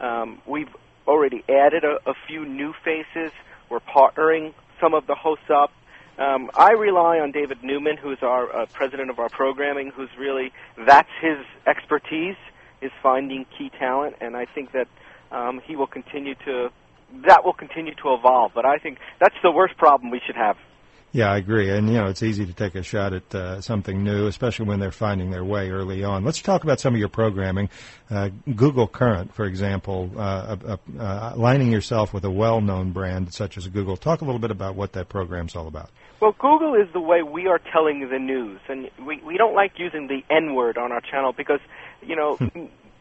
[0.00, 0.74] Um, we've
[1.06, 3.32] already added a, a few new faces.
[3.68, 5.70] We're partnering some of the hosts up.
[6.18, 10.50] Um, I rely on David Neuman, who's our uh, president of our programming, who's really
[10.86, 12.36] that's his expertise
[12.86, 14.88] is finding key talent, and I think that
[15.30, 16.68] um, he will continue to
[17.26, 18.52] that will continue to evolve.
[18.54, 20.56] But I think that's the worst problem we should have.
[21.12, 21.70] Yeah, I agree.
[21.70, 24.80] And, you know, it's easy to take a shot at uh, something new, especially when
[24.80, 26.24] they're finding their way early on.
[26.24, 27.70] Let's talk about some of your programming.
[28.10, 33.56] Uh, Google Current, for example, uh, uh, uh, aligning yourself with a well-known brand such
[33.56, 33.96] as Google.
[33.96, 35.90] Talk a little bit about what that program's all about.
[36.20, 39.78] Well, Google is the way we are telling the news, and we we don't like
[39.78, 41.60] using the N word on our channel because
[42.00, 42.38] you know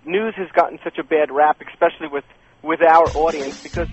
[0.05, 2.25] news has gotten such a bad rap, especially with
[2.61, 3.87] with our audience, because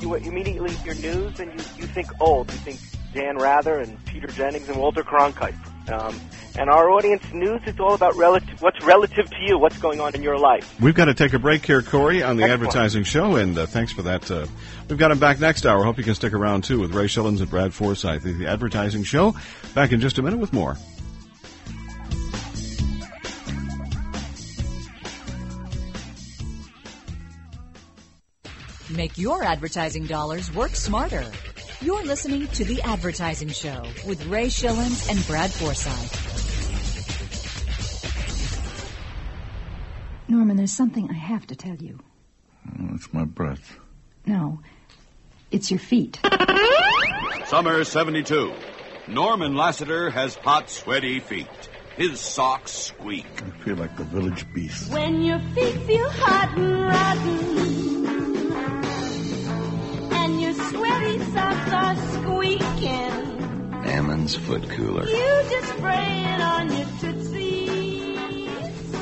[0.00, 2.80] you immediately hear news and you you think old, you think
[3.14, 5.56] Dan Rather and Peter Jennings and Walter Cronkite.
[5.90, 6.18] Um,
[6.56, 10.14] and our audience news is all about relative, what's relative to you, what's going on
[10.14, 10.80] in your life.
[10.80, 12.62] We've got to take a break here, Corey, on the Excellent.
[12.62, 14.30] advertising show, and uh, thanks for that.
[14.30, 14.46] Uh,
[14.88, 15.84] we've got him back next hour.
[15.84, 19.04] Hope you can stick around too with Ray Schilens and Brad Forsythe, the, the advertising
[19.04, 19.34] show.
[19.74, 20.76] Back in just a minute with more.
[28.90, 31.24] Make your advertising dollars work smarter.
[31.84, 36.12] You're listening to The Advertising Show with Ray Schilens and Brad Forsythe.
[40.26, 41.98] Norman, there's something I have to tell you.
[42.94, 43.76] It's my breath.
[44.24, 44.60] No,
[45.50, 46.18] it's your feet.
[47.48, 48.54] Summer 72.
[49.06, 51.68] Norman Lassiter has hot, sweaty feet.
[51.98, 53.26] His socks squeak.
[53.42, 54.90] I feel like the village beast.
[54.90, 57.63] When your feet feel hot and rotten,
[62.88, 65.06] squeaking, Ammon's Foot Cooler.
[65.06, 68.20] you just spray it on your tootsies.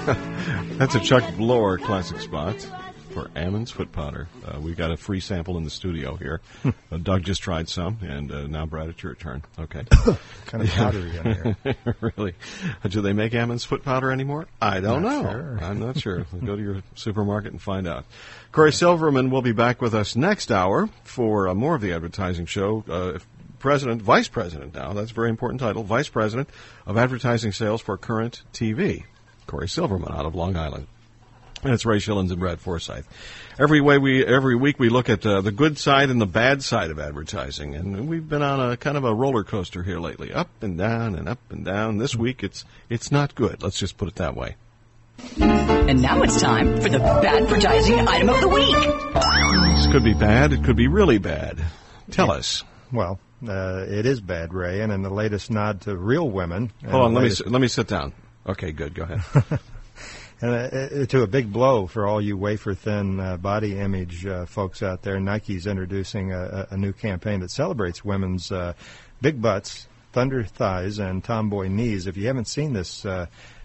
[0.79, 2.57] That's a Chuck Blore classic spot
[3.11, 4.27] for Ammon's Foot Powder.
[4.45, 6.40] Uh, we got a free sample in the studio here.
[6.64, 9.42] uh, Doug just tried some, and uh, now Brad, it's your turn.
[9.59, 9.85] Okay.
[10.47, 11.25] Kind of powdery in
[11.64, 11.77] here.
[12.16, 12.35] really?
[12.83, 14.47] Uh, Do they make Ammon's Foot Powder anymore?
[14.62, 15.31] I don't Not know.
[15.31, 15.59] sure.
[15.62, 16.25] I'm not sure.
[16.45, 18.07] Go to your supermarket and find out.
[18.51, 22.47] Corey Silverman will be back with us next hour for uh, more of the advertising
[22.47, 22.83] show.
[22.88, 23.18] Uh,
[23.62, 26.51] President, Vice President now, that's a very important title, Vice President
[26.85, 29.05] of Advertising Sales for Current TV.
[29.46, 30.88] Corey Silverman out of Long Island.
[31.62, 33.05] And it's Ray Schilens and Brad Forsythe.
[33.61, 36.64] Every way we, every week we look at uh, the good side and the bad
[36.64, 40.33] side of advertising, and we've been on a kind of a roller coaster here lately,
[40.33, 41.98] up and down and up and down.
[41.98, 43.62] This week it's it's not good.
[43.62, 44.57] Let's just put it that way.
[45.38, 49.77] And now it's time for the bad advertising item of the week.
[49.77, 50.53] This could be bad.
[50.53, 51.64] It could be really bad.
[52.11, 52.64] Tell us.
[52.92, 56.72] Well, uh, it is bad, Ray, and in the latest nod to real women.
[56.88, 57.14] Hold on.
[57.14, 58.12] Let me latest- let me sit down.
[58.46, 58.94] Okay, good.
[58.94, 59.61] Go ahead.
[60.42, 64.26] And uh, uh, to a big blow for all you wafer thin uh, body image
[64.26, 68.72] uh, folks out there, Nike's introducing a, a new campaign that celebrates women's uh,
[69.20, 72.09] big butts, thunder thighs, and tomboy knees.
[72.09, 73.07] If you haven't seen this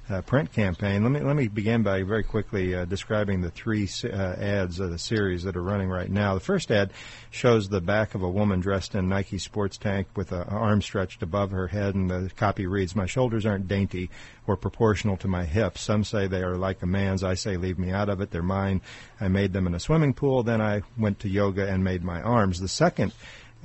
[0.09, 3.89] uh, print campaign, let me let me begin by very quickly uh, describing the three
[4.05, 6.33] uh, ads of the series that are running right now.
[6.33, 6.91] The first ad
[7.29, 11.23] shows the back of a woman dressed in Nike sports tank with an arm stretched
[11.23, 14.09] above her head, and the copy reads, "My shoulders aren't dainty
[14.45, 15.81] or proportional to my hips.
[15.81, 17.23] Some say they are like a man's.
[17.23, 18.31] I say leave me out of it.
[18.31, 18.81] They're mine.
[19.19, 20.43] I made them in a swimming pool.
[20.43, 23.13] Then I went to yoga and made my arms." The second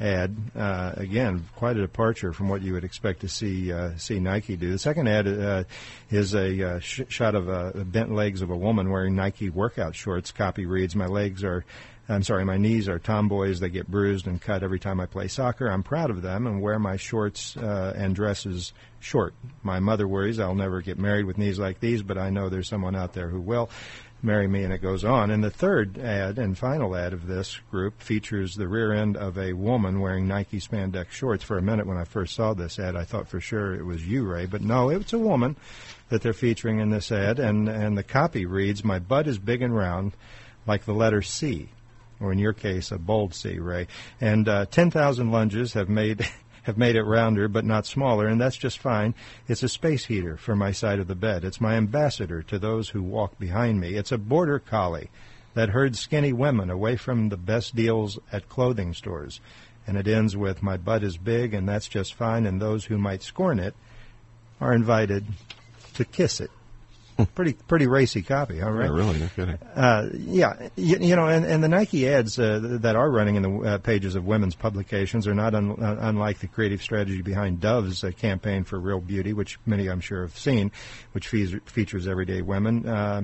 [0.03, 4.19] ad, uh, again, quite a departure from what you would expect to see uh, see
[4.19, 4.73] Nike do.
[4.73, 5.65] The second ad uh,
[6.11, 9.95] is a uh, sh- shot of uh, bent legs of a woman wearing Nike workout
[9.95, 10.33] shorts.
[10.33, 11.65] Copy reads, "My legs are."
[12.09, 13.61] I'm sorry, my knees are tomboys.
[13.61, 15.69] They get bruised and cut every time I play soccer.
[15.69, 19.35] I'm proud of them and wear my shorts uh, and dresses short.
[19.63, 22.69] My mother worries I'll never get married with knees like these, but I know there's
[22.69, 23.71] someone out there who will
[24.23, 25.31] marry me, and it goes on.
[25.31, 29.37] And the third ad and final ad of this group features the rear end of
[29.37, 31.45] a woman wearing Nike spandex shorts.
[31.45, 34.07] For a minute, when I first saw this ad, I thought for sure it was
[34.07, 35.57] you, Ray, but no, it's a woman
[36.09, 39.63] that they're featuring in this ad, and and the copy reads, "My butt is big
[39.63, 40.13] and round,
[40.67, 41.69] like the letter C."
[42.21, 43.89] Or in your case, a bold C, Ray.
[44.21, 46.25] And uh, 10,000 lunges have made
[46.63, 49.15] have made it rounder but not smaller, and that's just fine.
[49.49, 51.45] It's a space heater for my side of the bed.
[51.45, 53.95] It's my ambassador to those who walk behind me.
[53.95, 55.11] It's a border collie
[55.55, 59.41] that herds skinny women away from the best deals at clothing stores.
[59.87, 62.99] And it ends with my butt is big and that's just fine, and those who
[62.99, 63.75] might scorn it
[64.61, 65.27] are invited
[65.95, 66.51] to kiss it.
[67.35, 68.87] pretty pretty racy copy, all right?
[68.91, 69.59] Yeah, really, no kidding.
[69.75, 73.43] Uh, yeah, you, you know, and, and the Nike ads uh, that are running in
[73.43, 78.05] the uh, pages of women's publications are not un, unlike the creative strategy behind Dove's
[78.05, 80.73] uh, campaign for real beauty, which many I'm sure have seen,
[81.13, 82.87] which fees, features everyday women.
[82.89, 83.23] Uh,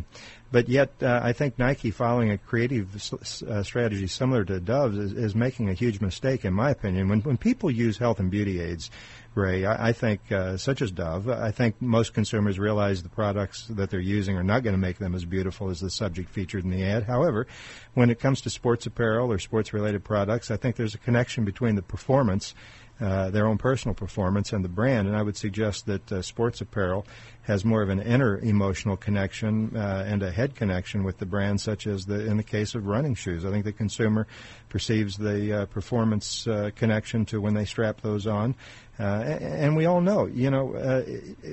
[0.51, 4.97] but yet, uh, I think Nike, following a creative s- uh, strategy similar to Dove's,
[4.97, 7.09] is, is making a huge mistake, in my opinion.
[7.09, 8.91] When when people use health and beauty aids,
[9.39, 13.67] Ray, I, I think, uh, such as Dove, I think most consumers realize the products
[13.69, 16.65] that they're using are not going to make them as beautiful as the subject featured
[16.65, 17.05] in the ad.
[17.05, 17.47] However,
[17.95, 21.45] when it comes to sports apparel or sports related products, I think there's a connection
[21.45, 22.55] between the performance
[23.01, 25.07] uh, their own personal performance and the brand.
[25.07, 27.07] And I would suggest that uh, sports apparel
[27.43, 31.61] has more of an inner emotional connection uh, and a head connection with the brand,
[31.61, 33.45] such as the in the case of running shoes.
[33.45, 34.27] I think the consumer
[34.69, 38.57] perceives the uh, performance uh, connection to when they strap those on.
[39.01, 41.03] Uh, and we all know, you know, uh,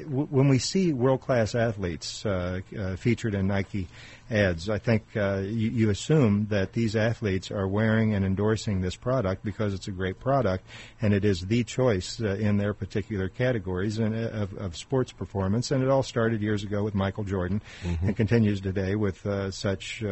[0.08, 3.88] when we see world-class athletes uh, uh, featured in Nike
[4.32, 8.96] ads, I think uh, you, you assume that these athletes are wearing and endorsing this
[8.96, 10.66] product because it's a great product
[11.00, 15.12] and it is the choice uh, in their particular categories and, uh, of, of sports
[15.12, 15.70] performance.
[15.70, 18.02] And it all started years ago with Michael Jordan Mhm.
[18.02, 20.04] and continues today with uh, such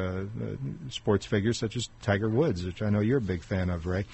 [0.89, 4.05] sports figures such as Tiger Woods, which I know you're a big fan of, Ray.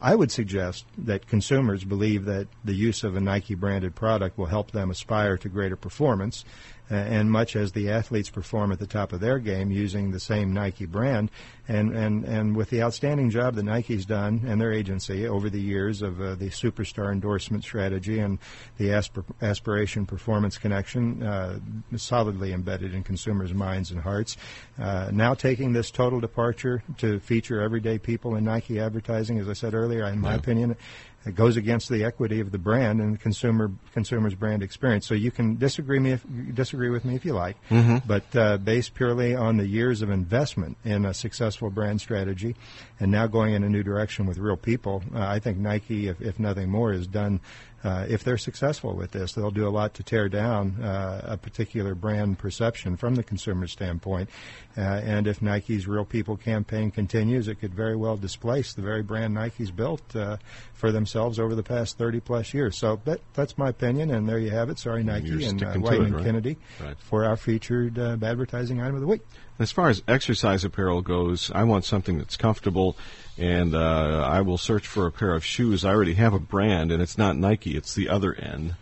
[0.00, 4.46] I would suggest that consumers believe that the use of a Nike branded product will
[4.46, 6.44] help them aspire to greater performance.
[6.88, 10.52] And much as the athletes perform at the top of their game using the same
[10.52, 11.30] Nike brand,
[11.66, 15.60] and, and, and with the outstanding job that Nike's done and their agency over the
[15.60, 18.38] years of uh, the superstar endorsement strategy and
[18.78, 21.58] the aspir- aspiration performance connection uh,
[21.96, 24.36] solidly embedded in consumers' minds and hearts,
[24.80, 29.54] uh, now taking this total departure to feature everyday people in Nike advertising, as I
[29.54, 30.36] said earlier, in my Yeah.
[30.36, 30.76] opinion,
[31.26, 35.06] it goes against the equity of the brand and the consumer consumer's brand experience.
[35.06, 38.02] So you can disagree me if, disagree with me if you like, Mhm.
[38.06, 42.54] but uh, based purely on the years of investment in a successful brand strategy,
[43.00, 46.20] and now going in a new direction with real people, uh, I think Nike, if,
[46.20, 47.40] if nothing more, has done.
[47.86, 51.36] Uh, if they're successful with this, they'll do a lot to tear down uh, a
[51.36, 54.28] particular brand perception from the consumer standpoint.
[54.76, 59.04] Uh, and if Nike's Real People campaign continues, it could very well displace the very
[59.04, 60.36] brand Nike's built uh,
[60.74, 62.76] for themselves over the past 30 plus years.
[62.76, 64.80] So that, that's my opinion, and there you have it.
[64.80, 66.24] Sorry, Nike and uh, Wieden, and?
[66.24, 66.96] Kennedy Right.
[66.98, 69.22] for our featured uh, advertising item of the week.
[69.58, 72.96] As far as exercise apparel goes, I want something that's comfortable,
[73.38, 75.84] and uh, I will search for a pair of shoes.
[75.84, 78.74] I already have a brand, and it's not Nike; it's the other end.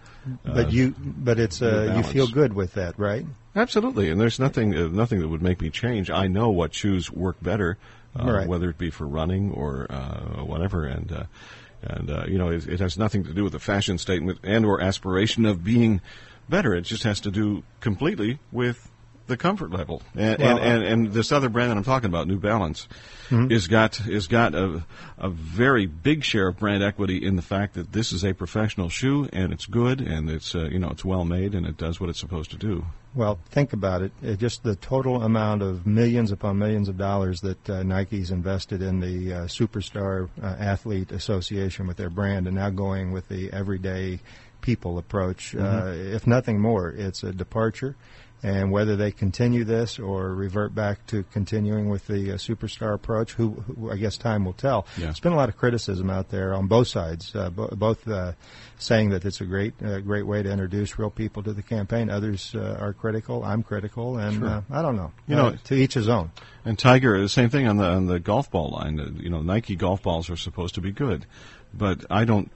[0.44, 3.24] But you, but it's uh, you feel good with that, right?
[3.54, 6.10] Absolutely, and there's nothing uh, nothing that would make me change.
[6.10, 7.78] I know what shoes work better,
[8.18, 8.48] uh, Right.
[8.48, 11.24] whether it be for running or uh, whatever, and uh,
[11.82, 14.64] and uh, you know it, it has nothing to do with the fashion statement and
[14.64, 16.00] or aspiration of being
[16.48, 16.74] better.
[16.74, 18.90] It just has to do completely with
[19.26, 20.02] the comfort level.
[20.14, 22.88] And Well, and, and, and this other brand that I'm talking about, New Balance,
[23.30, 23.50] Mhm.
[23.50, 24.84] is got is got a
[25.16, 28.90] a very big share of brand equity in the fact that this is a professional
[28.90, 31.98] shoe and it's good and it's uh, you know it's well made and it does
[31.98, 32.84] what it's supposed to do.
[33.14, 34.12] Well, think about it.
[34.22, 38.82] it just the total amount of millions upon millions of dollars that uh, Nike's invested
[38.82, 43.50] in the uh, Superstar uh, Athlete Association with their brand, and now going with the
[43.52, 44.18] everyday
[44.60, 45.54] people approach.
[45.54, 46.14] Uh, Mhm.
[46.14, 47.94] if nothing more, it's a departure.
[48.44, 53.32] And whether they continue this or revert back to continuing with the uh, superstar approach,
[53.32, 54.86] who, who I guess time will tell.
[54.98, 55.04] Yeah.
[55.06, 58.32] There's been a lot of criticism out there on both sides, uh, bo- both uh,
[58.78, 62.10] saying that it's a great, uh, great way to introduce real people to the campaign.
[62.10, 63.42] Others uh, are critical.
[63.42, 64.46] I'm critical, and Sure.
[64.48, 65.12] uh, I don't know.
[65.26, 66.30] You know- to each his own.
[66.66, 69.00] And Tiger, the same thing on the on the golf ball line.
[69.00, 71.24] Uh, you know, Nike golf balls are supposed to be good,
[71.72, 72.50] but I don't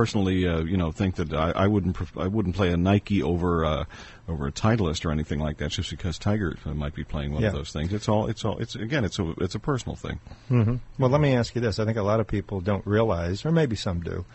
[0.00, 3.22] personally, uh, you know, think that I, I wouldn't pref- I wouldn't play a Nike
[3.22, 3.84] over uh,
[4.28, 7.40] over a Titleist or anything like that just because Tiger uh, might be playing one
[7.40, 7.48] Yeah.
[7.48, 7.94] of those things.
[7.94, 10.20] It's all it's all it's again it's a it's a personal thing.
[10.48, 11.78] hmm Well, let me ask you this.
[11.78, 14.26] I think a lot of people don't realize, or maybe some do,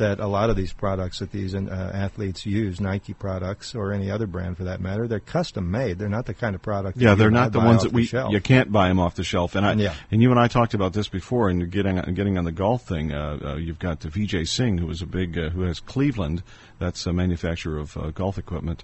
[0.00, 4.10] that a lot of these products that these uh, athletes use, Nike products or any
[4.10, 5.98] other brand for that matter, they're custom made.
[5.98, 6.98] They're not the kind of product.
[6.98, 8.32] Yeah, you they're not the ones that we shelf.
[8.32, 9.54] you can't buy them off the shelf.
[9.54, 9.94] And I Yeah.
[10.10, 11.48] and you and I talked about this before.
[11.48, 15.00] And getting getting on the golf thing, uh, uh, you've got Vijay Singh, who is
[15.00, 16.42] a big uh, who has Cleveland,
[16.78, 18.82] that's a manufacturer of uh, golf equipment.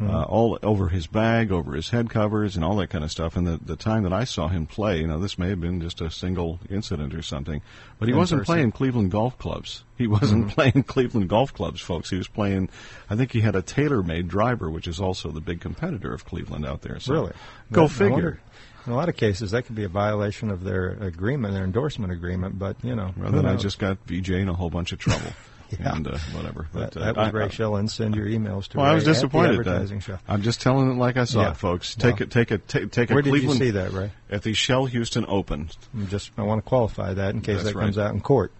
[0.00, 0.28] Uh, Mhm.
[0.30, 3.36] all over his bag, over his head covers, and all that kind of stuff.
[3.36, 5.80] And the the time that I saw him play, you know, this may have been
[5.80, 7.60] just a single incident or something,
[7.98, 8.54] but he In wasn't person.
[8.54, 9.82] playing Cleveland golf clubs.
[9.96, 10.50] He wasn't Mhm.
[10.54, 12.10] playing Cleveland golf clubs, folks.
[12.10, 12.68] He was playing.
[13.10, 16.64] I think he had a TaylorMade driver, which is also the big competitor of Cleveland
[16.64, 17.00] out there.
[17.00, 17.32] So Really?
[17.72, 18.40] Go That- figure.
[18.86, 22.12] in a lot of cases, that could be a violation of their agreement, their endorsement
[22.12, 22.56] agreement.
[22.56, 25.32] But you know, Well, then I just got VJ in a whole bunch of trouble.
[25.70, 25.94] Yeah.
[25.96, 26.66] And uh, whatever.
[26.72, 27.90] That, But, uh, that was I- Ray I- Schillen.
[27.90, 29.50] Send your emails to Well, Ray I was disappointed.
[29.58, 30.18] advertising show.
[30.26, 31.50] I'm just telling it like I saw Yeah.
[31.50, 31.94] it, folks.
[31.94, 32.30] Take it.
[32.30, 32.66] Take it.
[32.68, 33.58] Take, take a Where did you Cleveland.
[33.60, 34.10] see that, Ray?
[34.30, 35.68] At the Shell Houston Open.
[35.94, 38.52] I'm just I want to qualify that in case That's that comes out in court.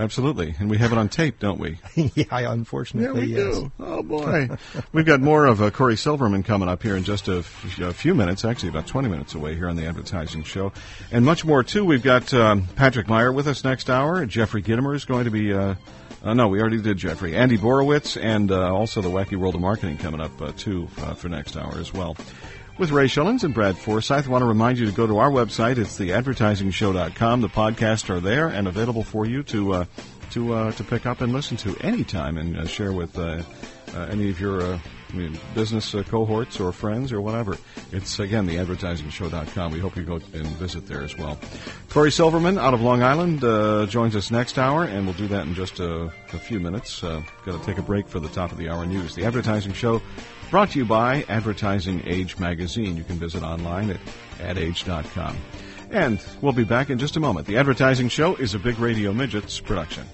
[0.00, 1.80] Absolutely, and we have it on tape, don't we?
[1.96, 3.58] yeah, unfortunately, Yeah, we yes.
[3.58, 3.72] do.
[3.80, 4.48] Oh boy,
[4.92, 7.92] we've got more of uh, Corey Silverman coming up here in just a, f- a
[7.92, 8.44] few minutes.
[8.44, 10.72] Actually, about 20 minutes away here on the advertising show,
[11.10, 11.84] and much more too.
[11.84, 14.24] We've got um, Patrick Meyer with us next hour.
[14.24, 15.52] Jeffrey Gitomer is going to be.
[15.52, 15.74] Uh,
[16.22, 17.36] uh, no, we already did Jeffrey.
[17.36, 21.14] Andy Borowitz, and uh, also the Wacky World of Marketing coming up uh, too uh,
[21.14, 22.16] for next hour as well.
[22.78, 25.30] With Ray Schilens and Brad Forsythe, I want to remind you to go to our
[25.30, 25.78] website.
[25.78, 27.40] It's theadvertisingshow.com.
[27.40, 29.84] The podcasts are there and available for you to uh,
[30.30, 34.80] to uh, to pick up and listen to anytime and share with any of your
[35.54, 37.56] business uh, cohorts or friends or whatever.
[37.92, 39.72] It's again theadvertisingshow.com.
[39.72, 41.38] We hope you go and visit there as well.
[41.90, 45.46] Corey Silverman out of Long Island uh, joins us next hour, and we'll do that
[45.46, 47.02] in just a, a few minutes.
[47.02, 49.14] Uh, Got to take a break for the top of the hour news.
[49.14, 50.02] The Advertising Show
[50.50, 52.96] brought to you by Advertising Age Magazine.
[52.96, 54.00] You can visit online at
[54.40, 55.36] adage.com.
[55.90, 57.46] And we'll be back in just a moment.
[57.46, 60.04] The Advertising Show is a Big Radio Midgets production.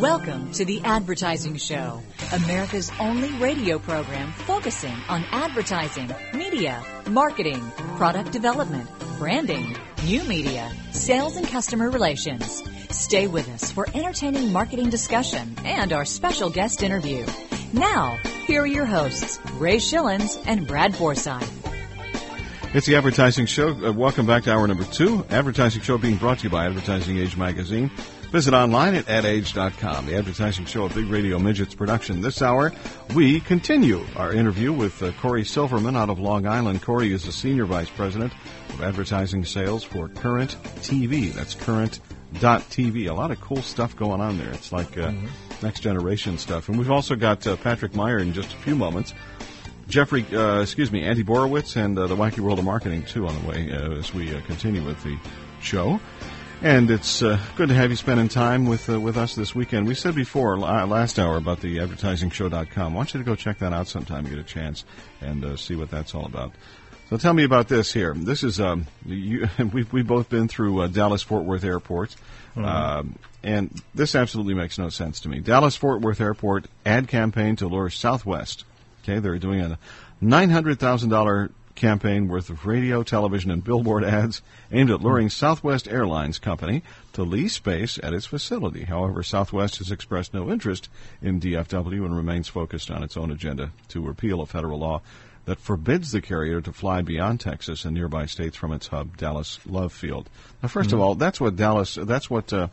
[0.00, 7.60] Welcome to the Advertising Show, America's only radio program focusing on advertising, media, marketing,
[7.96, 12.64] product development, branding, new media, sales, and customer relations.
[12.90, 17.24] Stay with us for entertaining marketing discussion and our special guest interview.
[17.72, 21.48] Now, here are your hosts, Ray Schilens and Brad Forsythe.
[22.74, 23.68] It's the Advertising Show.
[23.68, 25.24] Uh, welcome back to hour number two.
[25.30, 27.92] Advertising Show being brought to you by Advertising Age Magazine.
[28.34, 30.06] Visit online at adage.com.
[30.06, 32.20] The Advertising Show, of Big Radio Midgets production.
[32.20, 32.72] This hour,
[33.14, 36.82] we continue our interview with uh, Corey Silverman out of Long Island.
[36.82, 38.32] Corey is the Senior Vice President
[38.70, 41.32] of Advertising Sales for Current TV.
[41.32, 43.08] That's current.tv.
[43.08, 44.50] A lot of cool stuff going on there.
[44.50, 45.12] It's like uh,
[45.62, 46.68] next generation stuff.
[46.68, 49.14] And we've also got uh, Patrick Meyer in just a few moments.
[49.86, 53.40] Jeffrey, uh, excuse me, Andy Borowitz and uh, the Wacky World of Marketing too on
[53.40, 55.16] the way uh, as we uh, continue with the
[55.60, 56.00] show.
[56.64, 59.86] And it's uh, good to have you spending time with uh, with us this weekend.
[59.86, 62.92] We said before la- last hour about the advertisingshow.com.
[62.92, 64.86] I want you to go check that out sometime, get a chance,
[65.20, 66.52] and uh, see what that's all about.
[67.10, 68.14] So tell me about this here.
[68.14, 72.16] This is um, you, we've we've both been through uh, Dallas Fort Worth Airport,
[72.56, 72.64] Mhm.
[72.64, 75.40] um, and this absolutely makes no sense to me.
[75.40, 78.64] Dallas Fort Worth Airport ad campaign to lure Southwest.
[79.02, 79.78] Okay, they're doing a
[80.18, 85.28] nine hundred thousand dollar campaign worth of radio, television, and billboard ads aimed at luring
[85.28, 88.84] Southwest Airlines Company to lease space at its facility.
[88.84, 90.88] However, Southwest has expressed no interest
[91.20, 95.00] in DFW and remains focused on its own agenda to repeal a federal law
[95.46, 99.58] that forbids the carrier to fly beyond Texas and nearby states from its hub, Dallas
[99.66, 100.30] Love Field.
[100.62, 101.02] Now, 1st of Mhm.
[101.02, 102.68] all, that's what Dallas, that's what uh,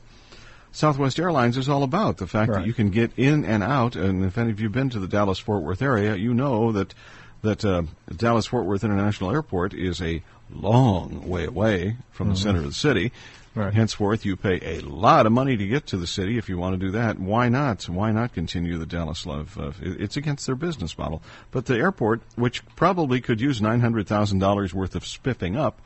[0.71, 2.15] Southwest Airlines is all about.
[2.17, 4.73] The fact that you can get in and out, and if any of you have
[4.73, 6.93] been to the Dallas Fort Worth area, you know that
[7.41, 7.83] that uh,
[8.15, 10.21] Dallas Fort Worth International Airport is a
[10.53, 12.43] long way away from the Mhm.
[12.43, 13.11] center of the city.
[13.53, 13.73] Right.
[13.73, 16.37] Henceforth, you pay a lot of money to get to the city.
[16.37, 17.83] If you want to do that, why not?
[17.89, 19.57] Why not continue the Dallas Love?
[19.59, 21.21] Uh, it's against their business model.
[21.51, 25.81] But the airport, which probably could use nine hundred thousand dollars worth of spiffing up,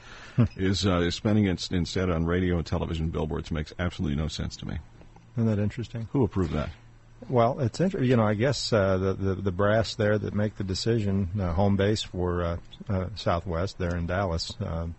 [0.55, 3.49] is uh, is spending it instead on radio and television billboards.
[3.49, 4.77] Makes absolutely no sense to me.
[5.35, 6.07] Isn't that interesting?
[6.11, 6.69] Who approved that?
[7.30, 10.57] Well, it's inter- you know I guess uh, the, the the brass there that make
[10.57, 12.57] the decision, uh, home base for uh,
[12.89, 14.53] uh, Southwest there in Dallas.
[14.59, 14.95] Um,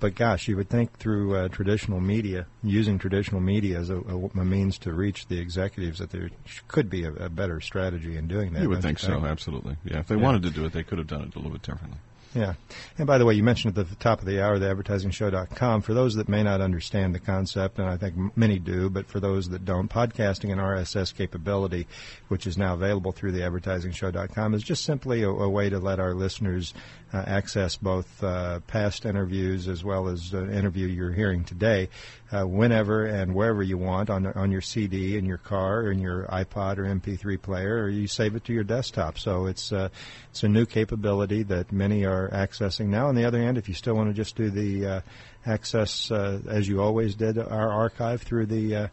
[0.00, 4.16] but gosh, you would think through uh, traditional media, using traditional media as a, a,
[4.34, 6.28] a means to reach the executives, that there
[6.66, 8.62] could be a, a better strategy in doing that.
[8.62, 9.76] you would don't think so, absolutely.
[9.84, 10.22] Yeah, if they Yeah.
[10.22, 11.98] wanted to do it, they could have done it a little bit differently.
[12.34, 12.54] Yeah.
[12.96, 15.82] And by the way, you mentioned at the top of the hour, the advertisingshow.com.
[15.82, 19.20] For those that may not understand the concept, and I think many do, but for
[19.20, 21.86] those that don't, podcasting and RSS capability,
[22.28, 26.00] which is now available through the advertisingshow.com, is just simply a, a way to let
[26.00, 26.72] our listeners
[27.12, 31.90] uh, access both uh, past interviews as well as the interview you're hearing today,
[32.30, 36.24] uh, whenever and wherever you want on on your CD in your car in your
[36.24, 39.18] iPod or MP3 player, or you save it to your desktop.
[39.18, 39.90] So it's uh,
[40.30, 43.08] it's a new capability that many are accessing now.
[43.08, 45.00] On the other hand, if you still want to just do the uh,
[45.46, 48.88] access uh, as you always did our archive through the uh,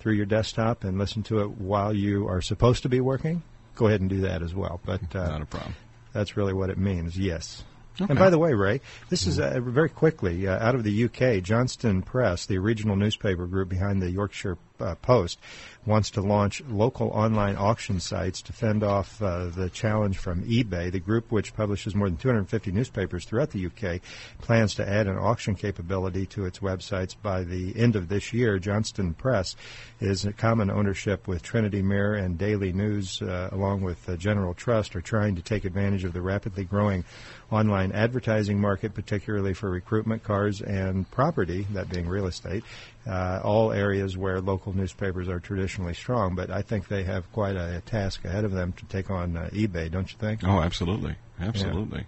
[0.00, 3.42] through your desktop and listen to it while you are supposed to be working,
[3.74, 4.80] go ahead and do that as well.
[4.84, 5.74] But uh, Not a problem.
[6.12, 7.18] that's really what it means.
[7.18, 7.64] Yes.
[8.00, 8.10] Okay.
[8.10, 11.42] And by the way, Ray, this is uh, very quickly uh, out of the UK.
[11.44, 15.38] Johnston Press, the regional newspaper group behind the Yorkshire uh, Post,
[15.86, 20.90] wants to launch local online auction sites to fend off uh, the challenge from eBay.
[20.90, 24.00] The group, which publishes more than 250 newspapers throughout the UK,
[24.40, 28.58] plans to add an auction capability to its websites by the end of this year.
[28.58, 29.54] Johnston Press
[30.00, 34.96] is a common ownership with Trinity Mirror and Daily News, uh, along with General Trust,
[34.96, 37.04] are trying to take advantage of the rapidly growing
[37.50, 42.64] online advertising market, particularly for recruitment cars and property, that being real estate,
[43.06, 46.34] uh, all areas where local newspapers are traditionally strong.
[46.34, 49.50] But I think they have quite a, task ahead of them to take on uh,
[49.52, 50.42] eBay, don't you think?
[50.44, 52.06] Oh, absolutely, absolutely.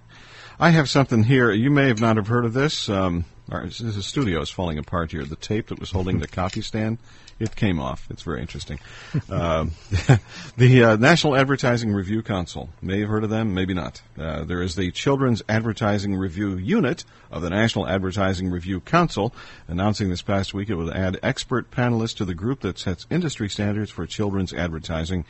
[0.59, 1.51] I have something here.
[1.51, 2.89] You may have not have heard of this.
[2.89, 5.25] Um, our, the studio is falling apart here.
[5.25, 6.99] The tape that was holding the copy stand,
[7.39, 8.07] it came off.
[8.11, 8.79] It's very interesting.
[9.31, 9.73] um,
[10.57, 12.71] the uh, National Advertising Review Council.
[12.81, 14.01] May have heard of them, maybe not.
[14.19, 19.35] Uh, there is the Children's Advertising Review Unit of the National Advertising Review Council,
[19.69, 23.49] announcing this past week it would add expert panelists to the group that sets industry
[23.49, 25.25] standards for children's advertising.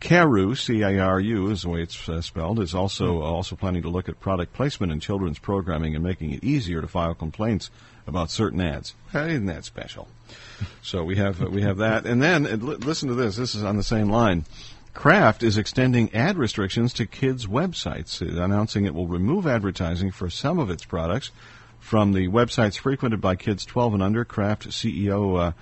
[0.00, 3.22] CARU, C-A-R-U is the way it's uh, spelled, is also Hmm.
[3.22, 6.88] also planning to look at product placement in children's programming and making it easier to
[6.88, 7.70] file complaints
[8.06, 8.94] about certain ads.
[9.12, 10.08] Hey, isn't that special?
[10.82, 13.36] So we have we have that, and then li- listen to this.
[13.36, 14.44] This is on the same line.
[14.94, 20.58] Kraft is extending ad restrictions to kids' websites, announcing it will remove advertising for some
[20.58, 21.30] of its products
[21.80, 24.24] from the websites frequented by kids 12 and under.
[24.24, 25.52] Kraft CEO uh,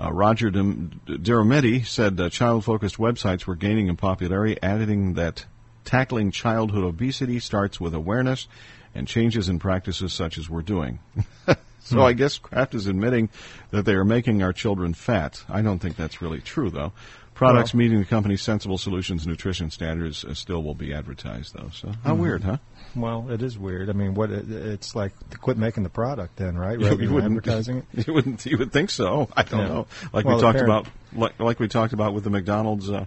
[0.00, 5.44] uh, Roger Deromedi said uh, child-focused websites were gaining in popularity, adding that
[5.84, 8.46] tackling childhood obesity starts with awareness
[8.94, 10.98] and changes in practices such as we're doing.
[11.88, 12.02] so Hmm.
[12.02, 13.28] I guess Kraft is admitting
[13.70, 15.42] that they are making our children fat.
[15.48, 16.92] I don't think that's really true, though.
[17.38, 21.70] Products Well- meeting the company's Sensible Solutions nutrition standards uh, still will be advertised, though.
[21.72, 22.18] So how Mhm.
[22.18, 22.56] weird, huh?
[22.96, 23.88] Well, it is weird.
[23.88, 26.78] I mean, what it, it's like to quit making the product then, right?
[26.80, 28.06] You- Rather you than wouldn't- advertising it.
[28.08, 28.44] You wouldn't.
[28.44, 29.28] You would think so.
[29.36, 29.68] I don't Yeah.
[29.68, 29.86] know.
[30.12, 32.90] Like Well, we talked about, like, like we talked about with the McDonald's.
[32.90, 33.06] Uh,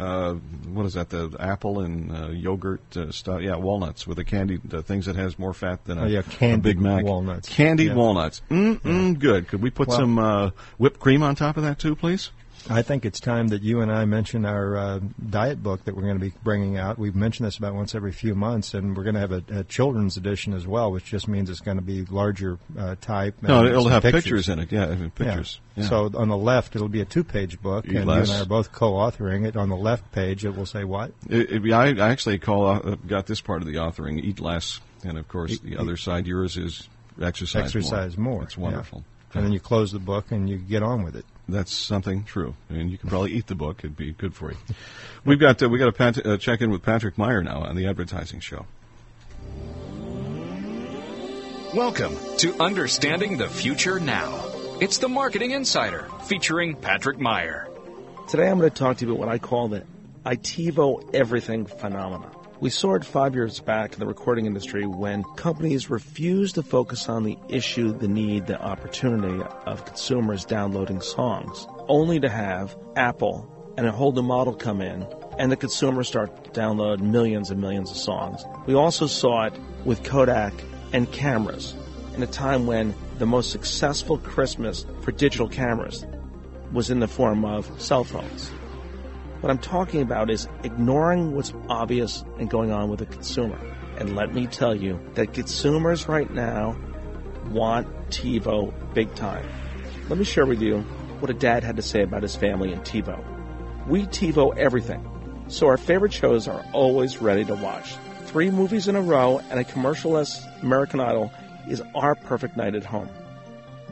[0.00, 0.34] uh,
[0.72, 1.10] what is that?
[1.10, 3.42] The apple and uh, yogurt uh, stuff.
[3.42, 6.22] Yeah, walnuts with the candied uh, things that has more fat than a, Oh, yeah,
[6.40, 7.04] a Big Mac.
[7.04, 7.48] walnuts.
[7.48, 7.94] Candied Yeah.
[7.94, 8.42] walnuts.
[8.50, 9.18] Mm mm.
[9.20, 9.46] Good.
[9.48, 12.30] Could we put Well- some uh, whipped cream on top of that too, please?
[12.70, 15.00] I think it's time that you and I mention our uh,
[15.30, 16.98] diet book that we're going to be bringing out.
[16.98, 19.64] We've mentioned this about once every few months, and we're going to have a, a
[19.64, 23.36] children's edition as well, which just means it's going to be larger uh, type.
[23.42, 25.08] No, it'll have pictures in it, yeah, Yeah.
[25.14, 25.88] pictures, yeah.
[25.88, 28.28] So on the left, it'll be a two-page book, Eat and less.
[28.28, 29.56] you and I are both co-authoring it.
[29.56, 31.12] On the left page, it will say what?
[31.28, 35.16] It, it, I actually call uh, got this part of the authoring: eat less, and
[35.16, 36.88] of course Eat- the eat- other side yours is
[37.20, 38.42] exercise, Exercise more.
[38.42, 38.62] It's yeah.
[38.64, 39.04] wonderful.
[39.34, 41.24] And then you close the book and you get on with it.
[41.48, 44.58] That's something true, and you can probably eat the book; it'd be good for you.
[45.24, 47.74] We've got uh, we got to pat- uh, check in with Patrick Meyer now on
[47.74, 48.66] the advertising show.
[51.74, 54.44] Welcome to Understanding the Future Now.
[54.80, 57.68] It's the Marketing Insider featuring Patrick Meyer.
[58.28, 59.84] Today I'm going to talk to you about what I call the
[60.26, 62.30] ITivo everything phenomena.
[62.60, 67.08] We saw it five years back in the recording industry when companies refused to focus
[67.08, 73.48] on the issue, the need, the opportunity of consumers downloading songs, only to have Apple
[73.76, 75.06] and a whole new model come in
[75.38, 78.42] and the consumers start to download millions and millions of songs.
[78.66, 79.54] We also saw it
[79.84, 80.52] with Kodak
[80.92, 81.76] and cameras
[82.16, 86.04] in a time when the most successful Christmas for digital cameras
[86.72, 88.50] was in the form of cell phones.
[89.40, 93.58] What I'm talking about is ignoring what's obvious and going on with the consumer.
[93.96, 96.76] And let me tell you that consumers right now
[97.50, 99.48] want TiVo big time.
[100.08, 100.80] Let me share with you
[101.20, 103.86] what a dad had to say about his family and TiVo.
[103.86, 105.04] We TiVo everything.
[105.46, 107.94] So our favorite shows are always ready to watch.
[108.24, 111.32] Three movies in a row and a commercialless American Idol
[111.68, 113.08] is our perfect night at home.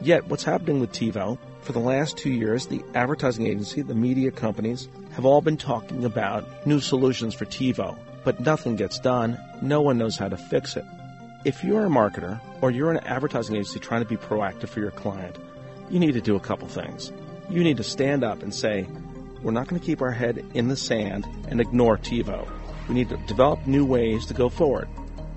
[0.01, 1.37] Yet, what's happening with TiVo?
[1.61, 4.87] For the last two years, the advertising agency, the media companies,
[5.17, 9.35] have all been talking about new solutions for TiVo, but nothing gets done.
[9.63, 10.85] No one knows how to fix it.
[11.43, 14.91] If you're a marketer or you're an advertising agency trying to be proactive for your
[14.91, 15.35] client,
[15.89, 17.11] you need to do a couple things.
[17.49, 18.85] You need to stand up and say,
[19.41, 22.47] we're not going to keep our head in the sand and ignore TiVo.
[22.87, 24.87] We need to develop new ways to go forward.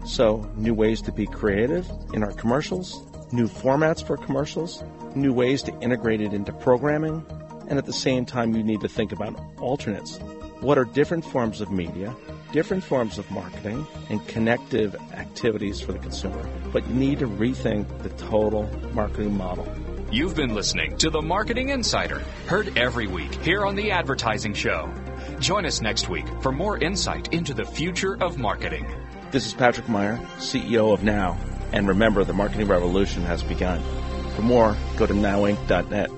[0.05, 3.03] So, new ways to be creative in our commercials,
[3.33, 7.25] new formats for commercials, new ways to integrate it into programming,
[7.71, 10.19] and at the same time, you need to think about alternates.
[10.61, 12.15] What are different forms of media,
[12.53, 16.47] different forms of marketing, and connective activities for the consumer?
[16.73, 19.67] But you need to rethink the total marketing model.
[20.11, 24.93] You've been listening to the Marketing Insider, heard every week here on The Advertising Show.
[25.39, 28.93] Join us next week for more insight into the future of marketing.
[29.31, 31.39] This is Patrick Meyer, CEO of Now,
[31.73, 33.81] and remember the marketing revolution has begun.
[34.35, 36.11] For more, go to nowinc.net.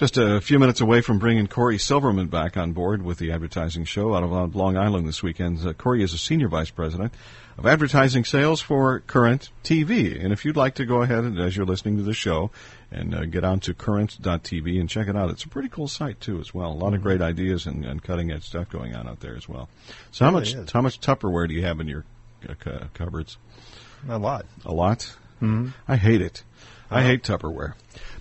[0.00, 3.84] Just a few minutes away from bringing Corey Silverman back on board with the advertising
[3.84, 5.58] show out of Long Island this weekend.
[5.60, 7.12] Uh, Corey is a senior vice president
[7.58, 10.18] of advertising sales for Current TV.
[10.18, 12.50] And if you'd like to go ahead and, as you're listening to the show,
[12.90, 15.28] and uh, get on to current.tv and check it out.
[15.28, 16.68] It's a pretty cool site too, as well.
[16.68, 16.94] A lot mm-hmm.
[16.94, 19.68] of great ideas and, and, cutting edge stuff going on out there as well.
[20.12, 20.72] So, how much is.
[20.72, 22.06] how much Tupperware do you have in your
[22.48, 23.36] uh, cupboards?
[24.08, 24.46] A lot.
[24.64, 25.00] A lot.
[25.42, 25.68] Mm-hmm.
[25.86, 26.42] I hate it.
[26.90, 27.74] I hate Tupperware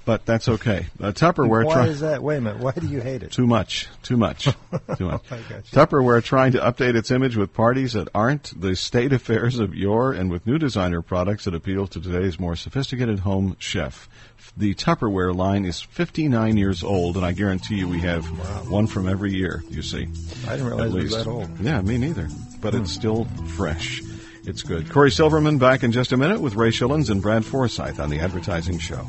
[0.09, 0.87] but that's okay.
[0.99, 1.65] Uh, Tupperware.
[1.65, 2.23] Why is that?
[2.23, 2.63] Wait a minute.
[2.63, 3.31] Why do you hate it?
[3.31, 3.87] Too much.
[4.01, 4.45] Too much.
[4.97, 5.23] Too much.
[5.71, 10.11] Tupperware trying to update its image with parties that aren't the state affairs of yore,
[10.11, 14.09] and with new designer products that appeal to today's more sophisticated home chef.
[14.57, 18.63] The Tupperware line is 59 years old, and I guarantee you we have wow.
[18.67, 19.63] one from every year.
[19.69, 20.07] You see.
[20.47, 21.59] I didn't realize it was that old.
[21.59, 22.29] Yeah, me neither.
[22.61, 22.81] But hmm.
[22.81, 24.01] it's still fresh.
[24.45, 24.89] It's good.
[24.89, 28.21] Corey Silverman back in just a minute with Ray Schilens and Brad Forsythe on the
[28.21, 29.05] Advertising Show.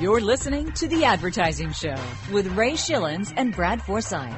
[0.00, 1.94] You're listening to The Advertising Show
[2.32, 4.34] with Ray Schilens and Brad Forsythe.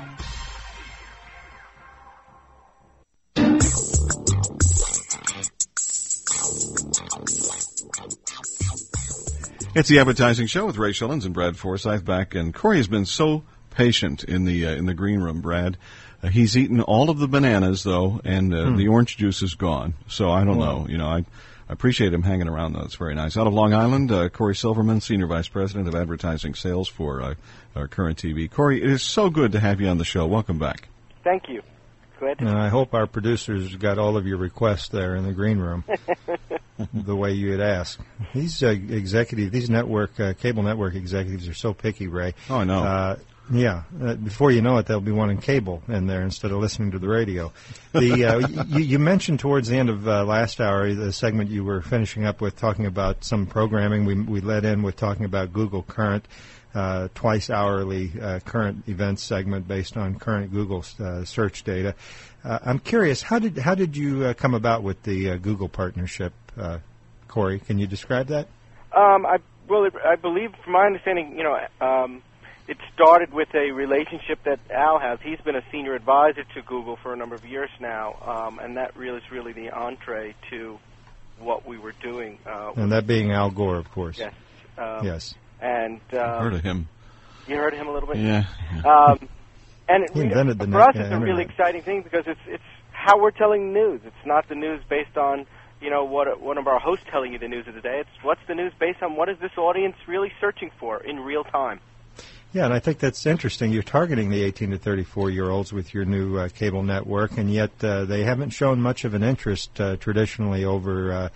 [9.77, 13.07] It's the advertising show with Ray Schilens and Brad Forsythe back, and Corey has been
[13.07, 15.41] so patient in the uh, in the green room.
[15.43, 15.79] Brad,
[16.25, 18.77] uh, he's eaten all of the bananas though, and uh, hmm.
[18.77, 19.95] the orange juice is gone.
[20.09, 20.87] So I don't know.
[20.89, 21.25] You know, I
[21.73, 22.83] I appreciate him hanging around, though.
[22.83, 23.39] It's very nice.
[23.39, 27.35] Out of Long Island, uh, Corey Silverman, Senior Vice President of Advertising Sales for uh,
[27.75, 28.51] our current TV.
[28.51, 30.27] Corey, it is so good to have you on the show.
[30.27, 30.91] Welcome back.
[31.25, 31.62] Thank you.
[32.18, 35.33] Glad to and I hope our producers got all of your requests there in the
[35.33, 35.83] green room,
[36.93, 38.01] the way you had asked.
[38.35, 42.35] These uh, executive, these network, uh, cable network executives are so picky, Ray.
[42.51, 42.85] Oh, I know.
[42.85, 43.16] Uh,
[43.53, 46.93] yeah, uh, before you know it, they'll be wanting cable in there instead of listening
[46.93, 47.53] to the radio.
[47.93, 48.39] The uh,
[48.69, 52.25] you, you, mentioned towards the end of uh, last hour the segment you were finishing
[52.25, 54.07] up with talking about some programming.
[54.07, 56.27] We we led in with talking about Google Current,
[56.75, 61.95] uh, twice hourly uh, current events segment based on current Google uh, search data.
[62.45, 66.33] I'm curious, how did how did you come about with the Google partnership,
[67.29, 67.61] Corey?
[67.61, 68.49] Can you describe that?
[68.97, 69.39] Um, I
[69.69, 71.59] well, I believe, from my understanding, you know.
[71.81, 72.23] Um,
[72.69, 75.19] it started with a relationship that Al has.
[75.23, 78.77] He's been a senior advisor to Google for a number of years now, um, and
[78.77, 80.79] that really is really the entree to
[81.39, 82.39] what we were doing.
[82.47, 84.19] Uh, and that being Al Gore, of course.
[84.19, 84.33] Yes.
[84.79, 85.35] Um, yes.
[85.61, 86.89] And um, heard of him.
[87.49, 88.19] You heard of him a little bit.
[88.19, 88.45] Yeah.
[88.85, 89.29] Um,
[89.89, 91.51] And it, He invented the for net- us, yeah, it's a really internet.
[91.51, 94.01] exciting thing because it's it's how we're telling news.
[94.05, 95.45] It's not the news based on
[95.81, 97.99] you know what one of our hosts telling you the news of the day.
[98.01, 101.43] It's what's the news based on what is this audience really searching for in real
[101.43, 101.81] time.
[102.53, 103.73] Yeah, and I think that's interesting.
[103.73, 107.51] You're targeting the 18 to 34 year olds with your new uh, cable network, and
[107.51, 111.29] yet uh, they haven't shown much of an interest uh, traditionally over uh,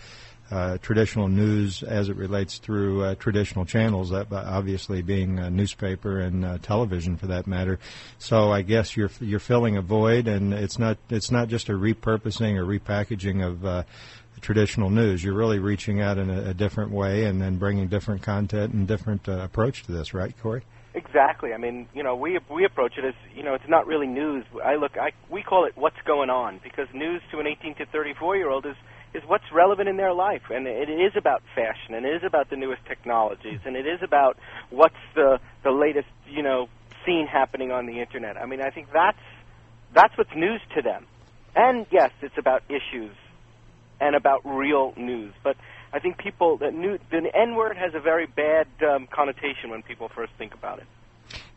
[0.51, 7.17] uh, traditional news as it relates through uh, traditional channels, obviously being newspaper and television
[7.17, 7.79] for that matter.
[8.19, 11.73] So I guess you're you're filling a void, and it's not it's not just a
[11.73, 13.87] repurposing or repackaging of.
[14.43, 15.25] Traditional news.
[15.25, 18.87] You're really reaching out in a, a different way and then bringing different content and
[18.87, 20.63] different uh, approach to this, right, Corey?
[20.97, 21.53] Exactly.
[21.53, 24.47] I mean, you know, we we approach it as you know, it's not really news.
[24.65, 27.87] I look, I we call it what's going on because news to an 18 to
[27.87, 28.77] 34 year old is
[29.13, 32.49] is what's relevant in their life, and it is about fashion, and it is about
[32.49, 34.39] the newest technologies, and it is about
[34.71, 36.67] what's the the latest you know
[37.05, 38.39] scene happening on the internet.
[38.39, 39.19] I mean, I think that's
[39.93, 41.05] that's what's news to them,
[41.55, 43.15] and yes, it's about issues
[44.01, 45.57] and about real news, but.
[45.97, 49.83] I think people the new the N word has a very bad um, connotation when
[49.83, 50.85] people first think about it.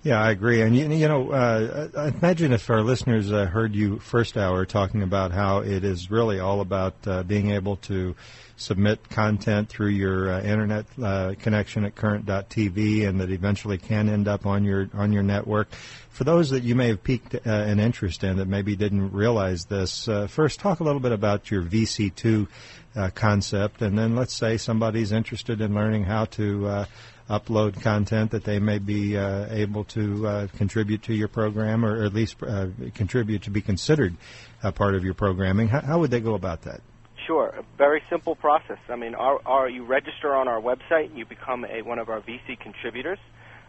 [0.02, 0.62] Yeah, I agree.
[0.62, 5.04] And you, you know, uh, imagine if our listeners uh, heard you first hour talking
[5.04, 8.16] about how it is really all about uh, being able to
[8.56, 14.30] submit content through your uh, internet uh, connection at current.tv, and that eventually can end
[14.30, 15.70] up on your on your network.
[16.12, 19.66] For those that you may have piqued uh, an interest in that maybe didn't realize
[19.66, 22.48] this, first talk a little bit about your VC2
[22.96, 26.86] uh, concept, and then let's say somebody's interested in learning how to
[27.30, 32.04] upload content that they may be uh, able to uh, contribute to your program, or
[32.04, 34.16] at least uh, contribute to be considered
[34.64, 35.68] a part of your programming.
[35.68, 36.82] How, how would they go about that?
[37.28, 38.80] Sure, a very simple process.
[38.90, 42.10] I mean, our, our, you register on our website, and you become a, one of
[42.10, 43.20] our VC contributors.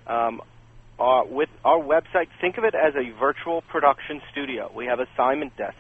[0.07, 0.41] Um,
[0.99, 4.71] our, with our website, think of it as a virtual production studio.
[4.75, 5.77] We have assignment desks,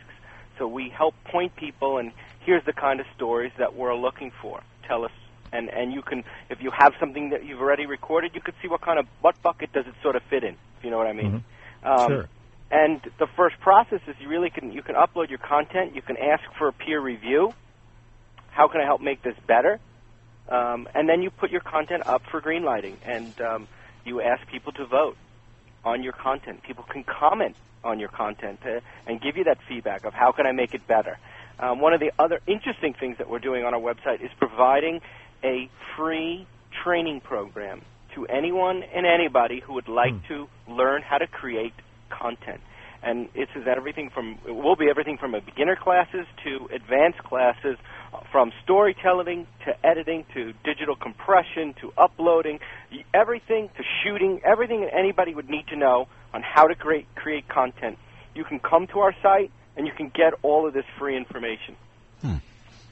[0.58, 4.60] so we help point people and here's the kind of stories that we're looking for.
[4.88, 5.12] Tell us,
[5.52, 8.68] and and you can, if you have something that you've already recorded, you could see
[8.68, 10.54] what kind of what bucket does it sort of fit in.
[10.78, 11.44] If you know what I mean.
[11.82, 12.28] Um, sure.
[12.70, 15.94] And the first process is you really can you can upload your content.
[15.94, 17.52] You can ask for a peer review.
[18.50, 19.80] How can I help make this better?
[20.48, 23.68] Um, and then you put your content up for greenlighting, and um,
[24.04, 25.16] you ask people to vote
[25.84, 26.62] on your content.
[26.66, 30.46] People can comment on your content to, and give you that feedback of how can
[30.46, 31.18] I make it better.
[31.58, 35.00] Um, one of the other interesting things that we're doing on our website is providing
[35.44, 36.46] a free
[36.82, 37.82] training program
[38.14, 40.26] to anyone and anybody who would like hmm.
[40.28, 41.74] to learn how to create
[42.10, 42.60] content.
[43.02, 47.20] And it's is everything from it will be everything from a beginner classes to advanced
[47.20, 47.78] classes,
[48.30, 52.60] from storytelling to editing to digital compression to uploading,
[53.14, 57.48] everything to shooting, everything that anybody would need to know on how to create create
[57.48, 57.98] content.
[58.34, 61.76] You can come to our site and you can get all of this free information.
[62.20, 62.36] Hmm.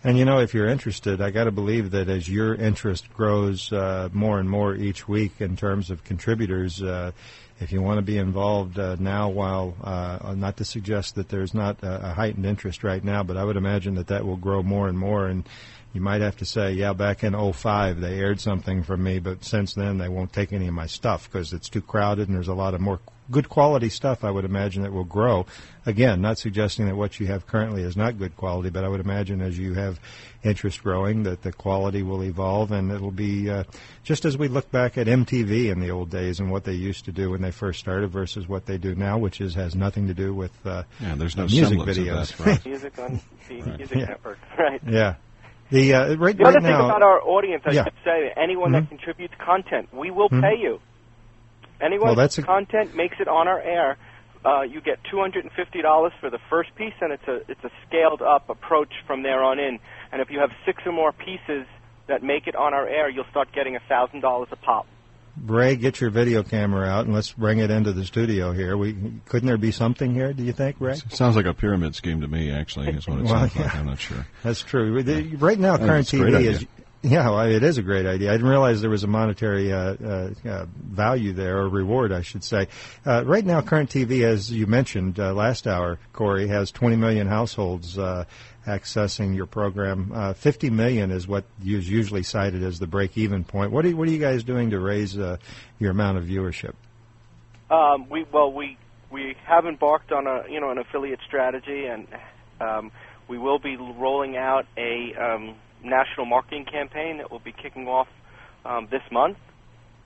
[0.05, 3.73] And you know, if you're interested, I got to believe that as your interest grows
[3.73, 7.11] uh, more and more each week in terms of contributors, uh,
[7.59, 11.53] if you want to be involved uh, now, while uh, not to suggest that there's
[11.53, 14.63] not a, a heightened interest right now, but I would imagine that that will grow
[14.63, 15.27] more and more.
[15.27, 15.49] And
[15.93, 19.45] you might have to say, yeah, back in '05 they aired something from me, but
[19.45, 22.47] since then they won't take any of my stuff because it's too crowded and there's
[22.47, 23.01] a lot of more
[23.31, 24.25] good quality stuff.
[24.25, 25.47] I would imagine that will grow.
[25.87, 29.01] Again, not suggesting that what you have currently is not good quality, but I would
[29.01, 29.99] imagine as you have
[30.43, 33.65] interest growing that the quality will evolve and it'll be uh,
[34.05, 37.05] just as we look back at MTV in the old days and what they used
[37.07, 40.07] to do when they first started versus what they do now, which is has nothing
[40.07, 42.37] to do with uh, Yeah, there's no uh, music videos.
[42.37, 42.67] that, right.
[42.67, 43.79] Music on the Right.
[43.79, 44.07] Music Yeah.
[44.07, 44.81] Network, right?
[44.87, 45.15] yeah.
[45.71, 47.85] The uh, right, The right other thing now, about our audience, I Yeah.
[47.85, 48.81] should say, anyone Mhm.
[48.81, 50.41] that contributes content, we will Mhm.
[50.41, 50.81] pay you.
[51.81, 53.97] Anyone Well, that's whose a- content makes it on our air,
[54.45, 57.37] uh, you get two hundred and fifty dollars for the first piece, and it's a
[57.51, 59.79] it's a scaled up approach from there on in.
[60.13, 61.67] And if you have six or more pieces
[62.07, 64.87] that make it on our air, you'll start getting a thousand dollars a pop.
[65.45, 68.77] Ray, get your video camera out and let's bring it into the studio here.
[68.77, 70.33] We couldn't there be something here?
[70.33, 70.97] Do you think, Ray?
[71.11, 72.51] Sounds like a pyramid scheme to me.
[72.51, 73.75] Actually, is what it Well, sounds like.
[73.77, 74.27] I'm not sure.
[74.43, 75.01] That's true.
[75.03, 76.69] The- Right now, current it's a TV idea.
[77.03, 78.31] Yeah, well, it is a great idea.
[78.31, 82.23] I didn't realize there was a monetary uh, uh, uh, value there, or reward, I
[82.23, 82.67] should say.
[83.07, 87.29] Uh, right now, current TV, as you mentioned uh, last hour, Corey, has 20 million
[87.29, 88.25] households uh,
[88.67, 90.11] accessing your program.
[90.13, 93.71] Uh, 50 million is what is usually cited as the break-even point.
[93.71, 96.75] What are, what are you guys doing to raise your amount of viewership?
[97.71, 98.79] Um, we well we
[99.11, 102.09] we have embarked on a you know an affiliate strategy, and
[102.61, 102.91] um,
[103.29, 108.09] we will be rolling out a um, national marketing campaign that will be kicking off
[108.65, 109.39] um, this month,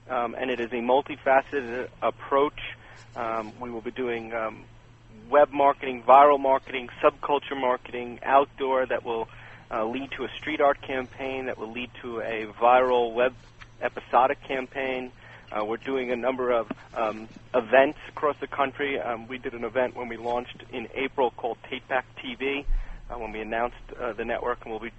[0.09, 2.59] um, and it is a multifaceted approach
[3.15, 4.63] Um, we will be doing um,
[5.29, 9.27] web marketing, viral marketing, subculture marketing, outdoor that will
[9.71, 13.33] uh, lead to a street art campaign that will lead to a viral web
[13.81, 15.11] episodic campaign.
[15.51, 18.99] Uh, we're doing a number of um, events across the country.
[18.99, 22.65] Um, we did an event when we launched in April called Take Back TV.
[23.09, 24.91] Uh, when we announced uh, the network, and we'll be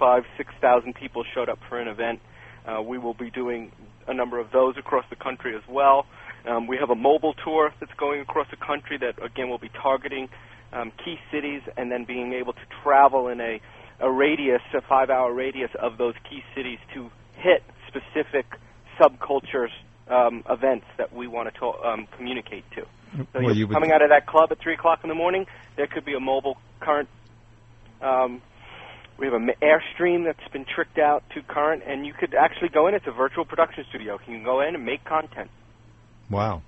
[0.00, 2.20] five, six thousand people showed up for an event.
[2.66, 3.70] Uh, we will be doing
[4.08, 6.06] a number of those across the country as well.
[6.48, 9.70] Um, we have a mobile tour that's going across the country that again will be
[9.82, 10.28] targeting
[10.72, 13.60] um, key cities and then being able to travel in a,
[14.00, 18.46] a radius, a five-hour radius of those key cities to hit specific
[18.98, 19.70] subcultures
[20.08, 22.82] um, events that we want to um, communicate to.
[23.32, 25.46] So Well, coming out of that club at three o'clock in the morning,
[25.76, 27.08] there could be a mobile current.
[28.00, 28.40] Um,
[29.20, 32.88] we have an airstream that's been tricked out to current, and you could actually go
[32.88, 32.94] in.
[32.94, 34.14] It's a virtual production studio.
[34.26, 35.50] You can go in and make content.
[36.30, 36.62] Wow.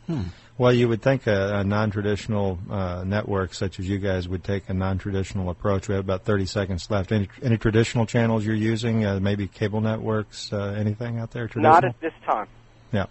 [0.58, 4.68] Well, you would think a, a non-traditional uh, network such as you guys would take
[4.68, 5.88] a non-traditional approach.
[5.88, 7.10] We have about 30 seconds left.
[7.10, 9.04] Any, any traditional channels you're using?
[9.04, 10.52] Uh, maybe cable networks?
[10.52, 11.72] Uh, anything out there traditional?
[11.72, 12.48] Not at this time.
[12.92, 13.06] Yeah.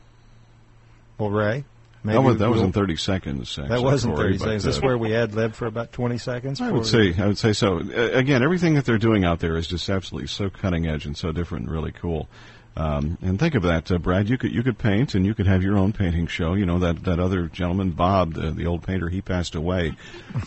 [1.17, 1.63] Well, Ray.
[2.03, 3.55] Maybe that was, that was in 30 seconds.
[3.55, 4.65] That wasn't Corey, 30 but, seconds.
[4.65, 6.59] uh, This is where we ad lib for about 20 seconds.
[6.59, 7.77] I would say I would say so.
[7.79, 11.15] Uh, again, everything that they're doing out there is just absolutely so cutting edge and
[11.15, 12.27] so different and really cool.
[12.77, 14.29] Um, and think of that, uh, Brad.
[14.29, 16.53] You could you could paint and you could have your own painting show.
[16.53, 19.93] You know that that other gentleman, Bob, the, the old painter, he passed away.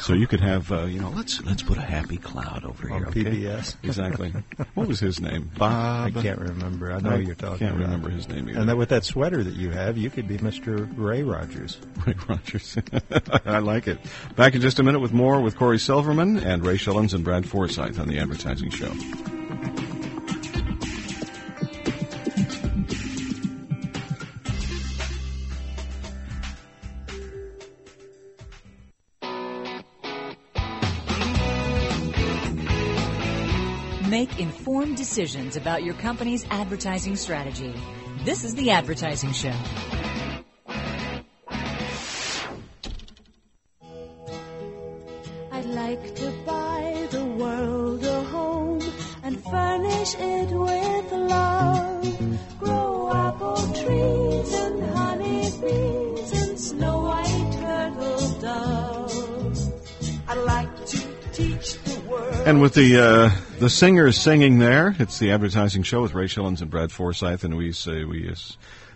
[0.00, 2.98] So you could have uh, you know let's let's put a happy cloud over On
[3.00, 3.08] here.
[3.08, 3.24] okay?
[3.24, 3.76] PBS.
[3.82, 4.32] exactly.
[4.72, 5.50] what was his name?
[5.58, 6.16] Bob.
[6.16, 6.92] I can't remember.
[6.92, 7.84] I know who you're talking Can't about.
[7.84, 8.58] remember his name either.
[8.58, 10.90] And then with that sweater that you have, you could be Mr.
[10.96, 11.78] Ray Rogers.
[12.06, 12.78] Ray Rogers.
[13.44, 13.98] I like it.
[14.34, 17.46] Back in just a minute with more with Corey Silverman and Ray Schilens and Brad
[17.46, 18.92] Forsythe on the Advertising Show.
[34.14, 37.74] Make informed decisions about your company's advertising strategy.
[38.24, 39.56] This is the Advertising Show.
[45.50, 48.82] I'd like to buy the world a home
[49.24, 52.58] and furnish it with love.
[52.60, 59.72] Grow apple trees and honey bees and snow white turtle doves.
[60.28, 60.98] I'd like to
[61.32, 61.83] teach.
[62.46, 66.60] And with the uh, the singers singing there, it's the Advertising Show with Ray Schilens
[66.60, 68.30] and Brad Forsythe, and we say we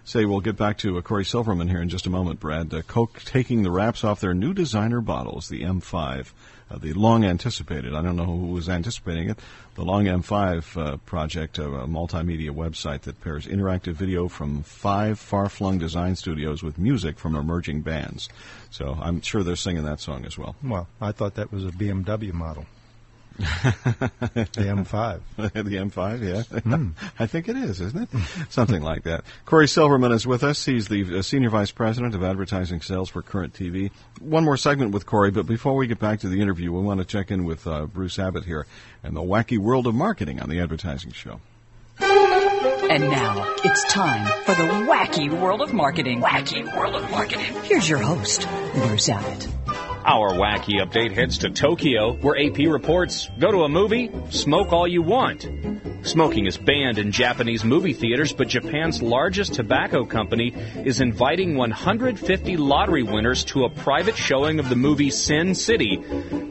[0.05, 2.41] say we'll get back to uh, Corey Silverman here in just a moment.
[2.41, 6.33] Brad, uh, Coke taking the wraps off their new designer bottles, the M5,
[6.71, 7.95] uh, the long anticipated.
[7.95, 9.39] I don't know who was anticipating it.
[9.77, 15.79] The Long M5 uh, project, a multimedia website that pairs interactive video from five far-flung
[15.79, 18.29] design studios with music from emerging bands.
[18.71, 20.55] So I'm sure they're singing that song as well.
[20.63, 22.67] Well, I thought that was a BMW model.
[23.39, 25.21] the M5.
[25.37, 26.61] the M5, yeah.
[26.61, 26.89] Hmm.
[27.19, 28.09] I think it is, isn't it?
[28.49, 29.25] Something like that.
[29.45, 30.65] Corey Silverman is with us.
[30.65, 33.93] He's the uh, Senior Vice President of Advertising Sales for Current TV.
[34.21, 36.99] One more segment with Corey, but before we get back to the interview, we want
[36.99, 38.67] to check in with uh, Bruce Abbott here
[39.05, 41.41] and the wacky world of marketing on the Advertising Show.
[42.01, 46.23] And now it's time for the wacky world of marketing.
[46.23, 47.55] Wacky world of marketing.
[47.63, 49.49] Here's your host, Bruce Abbott.
[50.05, 54.87] Our wacky update heads to Tokyo, where AP reports go to a movie, smoke all
[54.87, 55.47] you want.
[56.03, 62.57] Smoking is banned in Japanese movie theaters, but Japan's largest tobacco company is inviting 150
[62.57, 65.97] lottery winners to a private showing of the movie Sin City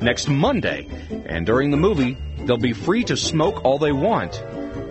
[0.01, 0.87] next Monday.
[1.25, 4.43] And during the movie, they'll be free to smoke all they want.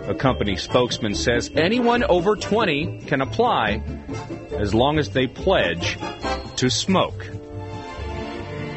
[0.09, 3.81] A company spokesman says anyone over 20 can apply
[4.51, 5.97] as long as they pledge
[6.57, 7.36] to smoke.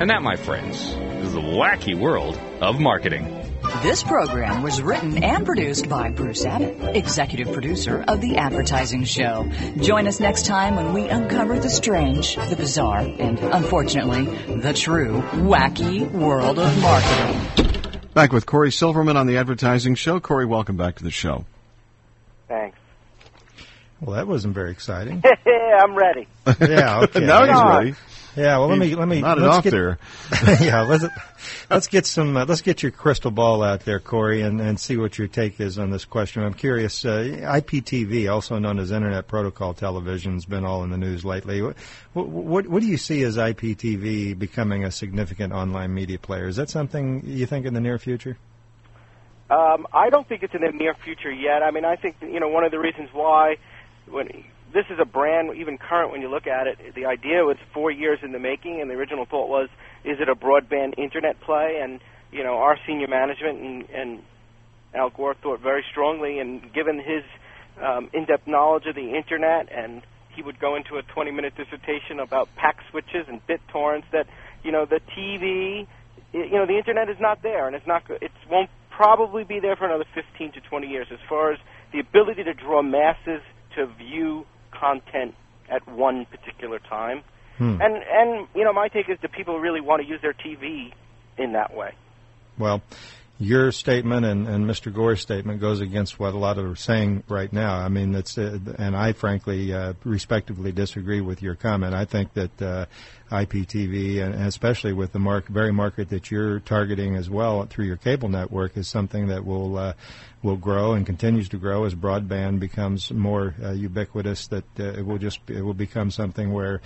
[0.00, 0.80] And that, my friends,
[1.22, 3.36] is the wacky world of marketing.
[3.82, 9.46] This program was written and produced by Bruce Abbott, executive producer of The Advertising Show.
[9.76, 14.24] Join us next time when we uncover the strange, the bizarre, and unfortunately,
[14.56, 18.00] the true wacky world of marketing.
[18.14, 20.18] Back with Corey Silverman on the Advertising Show.
[20.18, 21.44] Corey, welcome back to the show.
[22.48, 22.78] Thanks.
[24.00, 25.22] Well, that wasn't very exciting.
[25.46, 26.26] I'm ready.
[26.58, 27.20] yeah, okay.
[27.20, 27.94] now he's ready.
[28.36, 29.98] Yeah, well, let me He's let me nodded let's off get, there.
[30.60, 31.04] yeah, let's
[31.68, 34.96] let's get some uh, let's get your crystal ball out there, Corey, and, and see
[34.96, 36.44] what your take is on this question.
[36.44, 37.04] I'm curious.
[37.04, 41.60] Uh, IPTV, also known as Internet Protocol Television, has been all in the news lately.
[41.60, 41.76] What,
[42.14, 46.46] what what do you see as IPTV becoming a significant online media player?
[46.46, 48.38] Is that something you think in the near future?
[49.50, 51.64] Um, I don't think it's in the near future yet.
[51.64, 53.56] I mean, I think you know one of the reasons why
[54.08, 54.28] when
[54.72, 56.94] this is a brand, even current when you look at it.
[56.94, 59.68] The idea was four years in the making, and the original thought was,
[60.04, 61.80] is it a broadband internet play?
[61.82, 62.00] And
[62.32, 64.22] you know, our senior management and, and
[64.94, 67.24] Al Gore thought very strongly, and given his
[67.82, 70.02] um, in-depth knowledge of the internet, and
[70.34, 74.06] he would go into a 20-minute dissertation about pack switches and bit torrents.
[74.12, 74.26] That
[74.62, 75.86] you know, the TV,
[76.32, 78.02] you know, the internet is not there, and it's not.
[78.08, 81.06] It won't probably be there for another 15 to 20 years.
[81.10, 81.58] As far as
[81.92, 83.40] the ability to draw masses
[83.76, 85.34] to view content
[85.68, 87.22] at one particular time.
[87.58, 87.80] Hmm.
[87.80, 90.92] And and you know, my take is, do people really want to use their TV
[91.36, 91.92] in that way?
[92.58, 92.82] Well,
[93.40, 94.92] your statement and, and Mr.
[94.92, 97.74] Gore's statement goes against what a lot of are saying right now.
[97.74, 101.94] I mean, that's uh, and I frankly, uh, respectively, disagree with your comment.
[101.94, 102.84] I think that uh,
[103.30, 107.96] IPTV, and especially with the mark, very market that you're targeting as well through your
[107.96, 109.94] cable network, is something that will uh,
[110.42, 114.46] will grow and continues to grow as broadband becomes more uh, ubiquitous.
[114.48, 116.80] That uh, it will just it will become something where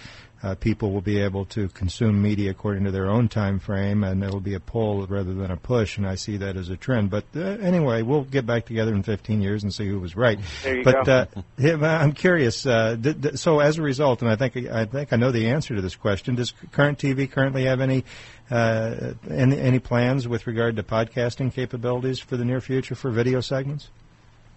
[0.44, 4.22] uh, people will be able to consume media according to their own time frame, and
[4.22, 5.96] it'll be a pull rather than a push.
[5.96, 7.08] And I see that as a trend.
[7.08, 10.38] But uh, anyway, we'll get back together in 15 years and see who was right.
[10.62, 11.26] There you but go.
[11.58, 12.66] Uh, I'm curious.
[12.66, 15.48] Uh, did, did- so as a result, and I think I think I know the
[15.48, 16.34] answer to this question.
[16.34, 18.04] Does current TV currently have any
[18.50, 23.40] uh, any, any plans with regard to podcasting capabilities for the near future for video
[23.40, 23.88] segments?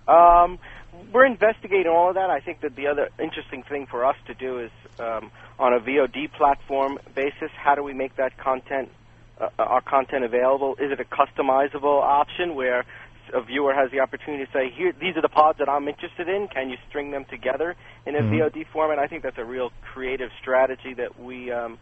[0.08, 0.60] Um,
[1.12, 2.30] we're investigating all of that.
[2.30, 5.80] I think that the other interesting thing for us to do is um, on a
[5.80, 8.90] VOD platform basis, how do we make that content,
[9.40, 10.76] uh, our content available?
[10.80, 12.86] Is it a customizable option where
[13.34, 16.30] a viewer has the opportunity to say, "Here, these are the pods that I'm interested
[16.30, 16.48] in.
[16.48, 18.30] Can you string them together in a Mhm.
[18.32, 21.78] VOD format?" I think that's a real creative strategy that we um,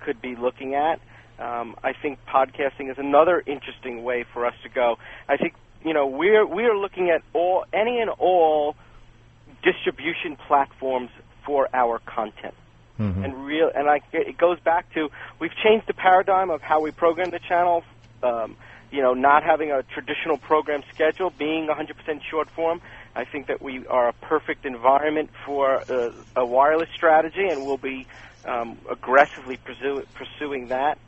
[0.00, 1.00] could be looking at.
[1.38, 4.98] Um, I think podcasting is another interesting way for us to go.
[5.28, 5.54] I think
[5.86, 8.74] you know we're we are looking at all any and all
[9.62, 11.10] distribution platforms
[11.44, 12.54] for our content.
[12.98, 13.24] Mm-hmm.
[13.24, 16.90] And real and like it goes back to we've changed the paradigm of how we
[16.90, 17.84] program the channel.
[18.22, 18.56] Um,
[18.90, 22.80] you know, not having a traditional program schedule, being 100% short form.
[23.16, 27.78] I think that we are a perfect environment for uh, a wireless strategy, and we'll
[27.78, 28.06] be
[28.44, 30.98] um, aggressively pursue, pursuing that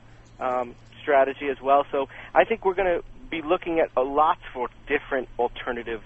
[0.40, 1.86] um, strategy as well.
[1.92, 6.02] So I think we're going to be looking at a lot for different alternative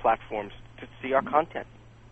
[0.00, 1.66] platforms to see our content.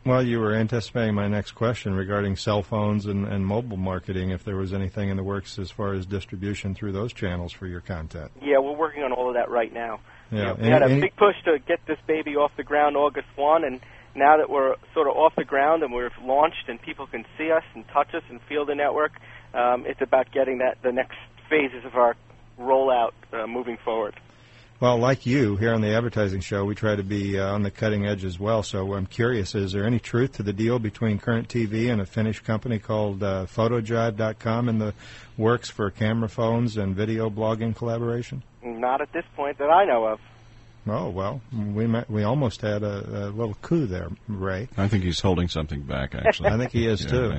[0.04, 4.30] Well, you were anticipating my next question regarding cell phones and, and mobile marketing.
[4.30, 7.66] If there was anything in the works as far as distribution through those channels for
[7.66, 8.30] your content.
[8.40, 9.98] Yeah, we're working on all of that right now.
[10.30, 10.38] Yeah.
[10.38, 13.26] You know, we had a big push to get this baby off the ground August
[13.34, 13.80] 1, and
[14.14, 17.50] now that we're sort of off the ground and we've launched and people can see
[17.50, 19.12] us and touch us and feel the network,
[19.54, 21.18] um, it's about getting that the next
[21.50, 22.16] phases of our
[22.58, 24.14] rollout uh, moving forward.
[24.78, 27.70] Well, like you here on the advertising show, we try to be uh, on the
[27.70, 28.62] cutting edge as well.
[28.62, 32.06] So I'm curious: is there any truth to the deal between Current TV and a
[32.06, 34.92] Finnish company called uh, PhotoJive.com in the
[35.38, 38.42] works for camera phones and video blogging collaboration?
[38.62, 40.20] Not at this point that I know of.
[40.88, 44.68] Oh well, we met, we almost had a, a little coup there, Ray.
[44.76, 46.14] I think he's holding something back.
[46.14, 47.34] Actually, I think he is Yeah, too.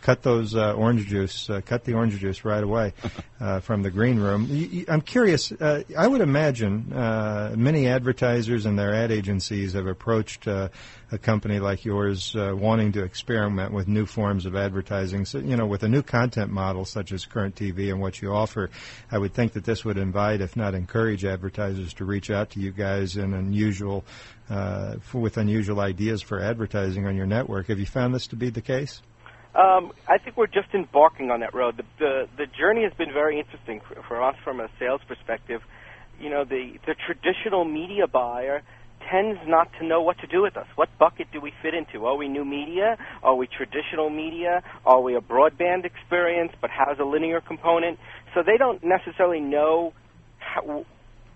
[0.00, 1.50] Cut those uh, orange juice.
[1.50, 2.92] Uh, cut the orange juice right away
[3.40, 4.86] uh, from the green room.
[4.88, 5.50] I'm curious.
[5.50, 10.68] Uh, I would imagine uh, many advertisers and their ad agencies have approached uh,
[11.14, 15.24] a company like yours uh, wanting to experiment with new forms of advertising.
[15.24, 18.32] So, you know, with a new content model such as Current TV and what you
[18.32, 18.68] offer,
[19.10, 22.60] I would think that this would invite, if not encourage, advertisers to reach out to
[22.60, 24.04] you guys in unusual,
[24.50, 27.68] uh, f- with unusual ideas for advertising on your network.
[27.68, 29.00] Have you found this to be the case?
[29.54, 31.76] Um, I think we're just embarking on that road.
[31.76, 35.62] The, the the journey has been very interesting for, for us from a sales perspective.
[36.18, 38.62] You know, the the traditional media buyer
[39.10, 40.66] tends not to know what to do with us.
[40.76, 42.06] What bucket do we fit into?
[42.06, 42.96] Are we new media?
[43.22, 44.62] Are we traditional media?
[44.84, 47.98] Are we a broadband experience but has a linear component?
[48.34, 49.92] So they don't necessarily know
[50.38, 50.84] how,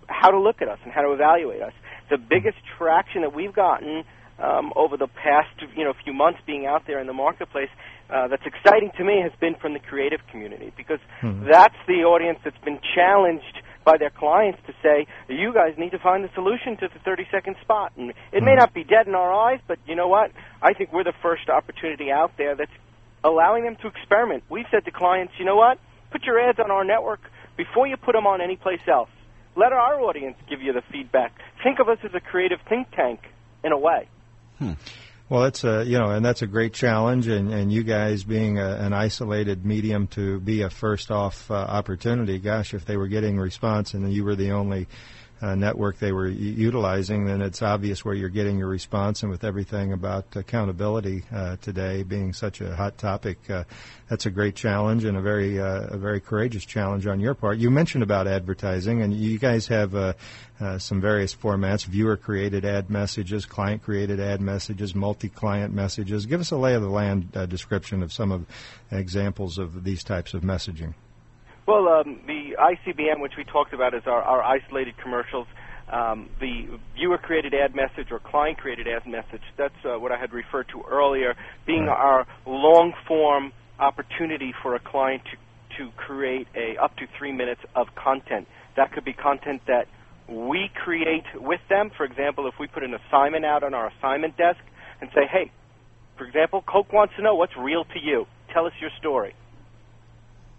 [0.07, 1.73] how to look at us and how to evaluate us.
[2.09, 4.03] The biggest traction that we've gotten
[4.41, 7.69] um, over the past you know few months being out there in the marketplace
[8.09, 11.45] uh, that's exciting to me has been from the creative community because Hmm.
[11.49, 15.99] that's the audience that's been challenged by their clients to say you guys need to
[15.99, 17.93] find the solution to the 30 second spot.
[17.97, 18.59] And it may mm-hmm.
[18.59, 20.31] not be dead in our eyes but you know what?
[20.61, 22.71] I think we're the first opportunity out there that's
[23.23, 24.43] allowing them to experiment.
[24.49, 25.79] We've said to clients you know what?
[26.11, 27.21] Put your ads on our network
[27.57, 29.09] before you put them on any place else.
[29.55, 31.33] Let our audience give you the feedback.
[31.63, 33.19] Think of us as a creative think tank
[33.63, 34.07] in a way
[34.59, 34.73] hmm.
[35.29, 38.57] Well, that's a you know, and that's a great challenge, and, and you guys being
[38.57, 42.39] a, an isolated medium to be a first off uh, opportunity.
[42.39, 44.87] Gosh, if they were getting response and you were the only
[45.41, 49.23] uh, network they were utilizing, then it's obvious where you're getting your response.
[49.23, 53.63] And with everything about accountability uh, today being such a hot topic, uh,
[54.09, 57.57] that's a great challenge and a very uh, a very courageous challenge on your part.
[57.57, 60.13] You mentioned about advertising, and you guys have uh,
[60.59, 66.25] uh, some various formats: viewer-created ad messages, client-created ad messages, multi-client messages.
[66.25, 68.45] Give us a lay of the land description of some of
[68.91, 70.93] examples of these types of messaging.
[71.69, 75.45] Well, um, the ICBM, which we talked about, is our, our isolated commercials.
[75.93, 76.65] Um, the
[76.95, 81.35] viewer-created ad message or client-created ad message, that's uh, what I had referred to earlier,
[81.67, 87.61] being our long-form opportunity for a client to, to create a up to three minutes
[87.75, 88.47] of content.
[88.75, 89.85] That could be content that
[90.27, 91.91] we create with them.
[91.95, 94.57] For example, if we put an assignment out on our assignment desk
[95.01, 95.51] and say, hey,
[96.17, 98.25] for example, Coke wants to know what's real to you.
[98.55, 99.35] Tell us your story.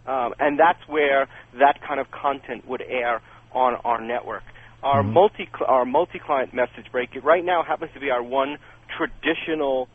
[0.07, 1.29] Um, and that's where
[1.59, 3.21] that kind of content would air
[3.53, 4.43] on our network.
[4.83, 8.57] Our multi our multi client message break it right now happens to be our one
[8.97, 9.89] traditional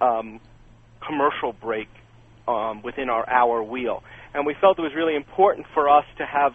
[0.00, 0.40] um,
[1.06, 1.88] commercial break
[2.48, 4.02] um, within our hour wheel,
[4.34, 6.54] and we felt it was really important for us to have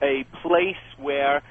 [0.00, 1.42] a place where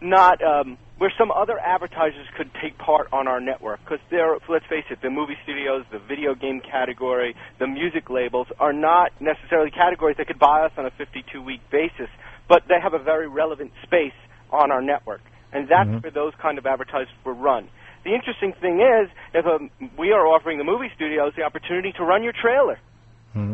[0.00, 3.80] not um, where some other advertisers could take part on our network.
[3.84, 8.46] Because they're let's face it the movie studios the video game category the music labels
[8.58, 12.08] are not necessarily categories that could buy us on a 52 week basis
[12.48, 14.16] but they have a very relevant space
[14.52, 15.20] on our network.
[15.52, 17.68] And that's where those kind of advertisers were run.
[18.04, 22.04] The interesting thing is if um, we are offering the movie studios the opportunity to
[22.04, 22.78] run your trailer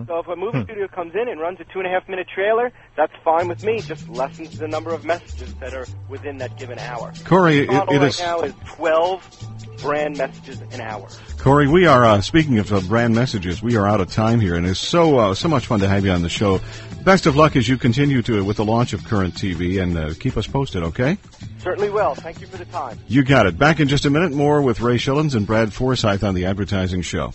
[0.07, 2.27] so if a movie studio comes in and runs a two and a half minute
[2.33, 3.81] trailer, that's fine with me.
[3.81, 7.13] Just lessens the number of messages that are within that given hour.
[7.25, 11.09] Corey, the model it- it right is- now is twelve brand messages an hour.
[11.39, 13.61] Corey, we are uh, speaking of uh, brand messages.
[13.63, 16.05] We are out of time here, and it's so uh, so much fun to have
[16.05, 16.61] you on the show.
[17.05, 20.15] Best of luck as you continue to with the launch of Current TV, and uh,
[20.21, 20.85] keep us posted.
[20.85, 21.19] Okay?
[21.59, 22.15] Certainly will.
[22.15, 22.97] Thank you for the time.
[23.09, 23.59] You got it.
[23.59, 27.03] Back in just a minute, more with Ray Schilens and Brad Forsythe on the Advertising
[27.03, 27.33] Show.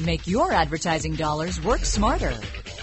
[0.00, 2.32] Make your advertising dollars work smarter.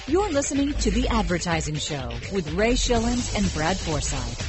[0.06, 4.44] You're listening to The Advertising Show with Ray Schilens and Brad Forsythe.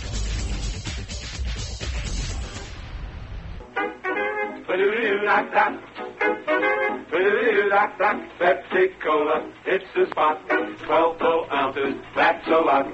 [8.38, 10.38] Pepsi Cola, it's the spot.
[10.84, 12.86] Twelve full ounces, that's a lot.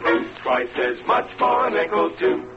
[0.43, 2.49] Twice as much for a nickel too.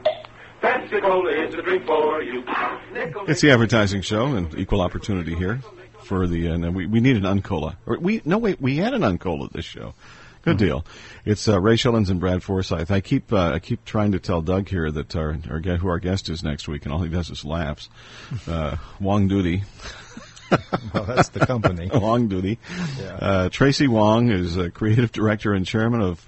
[0.62, 2.44] Pepsi Cola is the drink for you.
[2.92, 3.24] Nickel.
[3.26, 5.60] It's the Advertising Show and equal opportunity here
[6.08, 6.48] for the.
[6.50, 7.76] Uh, we we need an Uncola.
[7.86, 9.94] Or we no wait, we had an Uncola this show.
[10.42, 10.84] Good deal.
[11.26, 12.90] It's uh, Ray Schilens and Brad Forsythe.
[12.90, 15.88] I keep uh, I keep trying to tell Doug here that our, our guy, who
[15.88, 17.88] our guest is next week, and all he does is laughs.
[18.48, 19.62] Uh, WongDoody.
[20.94, 21.88] Well, that's the company.
[21.92, 22.56] WongDoody.
[22.98, 23.06] Yeah.
[23.14, 26.26] Uh, Tracy Wong is a creative director and chairman of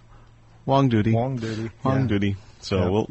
[0.66, 1.14] WongDoody.
[1.14, 1.70] Wong Duty.
[1.82, 2.06] Wong yeah.
[2.06, 2.36] Duty.
[2.60, 2.88] So Yeah.
[2.90, 3.10] we'll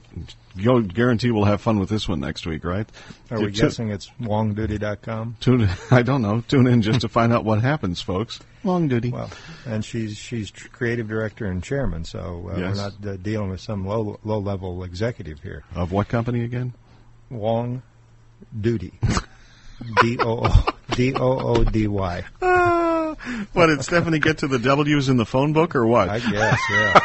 [0.55, 2.87] you'll guarantee we'll have fun with this one next week, right?
[3.31, 5.37] Are we Tu- guessing it's wongdoody.com?
[5.39, 5.69] Tune.
[5.91, 6.41] I don't know.
[6.47, 8.39] Tune in just to find out what happens, folks.
[8.63, 9.09] Long duty.
[9.11, 9.29] Well,
[9.65, 12.75] and she's she's creative director and chairman, so uh, Yes.
[12.77, 15.63] we're not uh, dealing with some low low level executive here.
[15.75, 16.73] Of what company again?
[17.29, 17.81] Wong
[18.59, 18.93] Duty.
[20.01, 22.23] D O O D O O D Y.
[23.53, 26.09] What did Stephanie get to the W's in the phone book, or what?
[26.09, 26.99] I guess, yeah.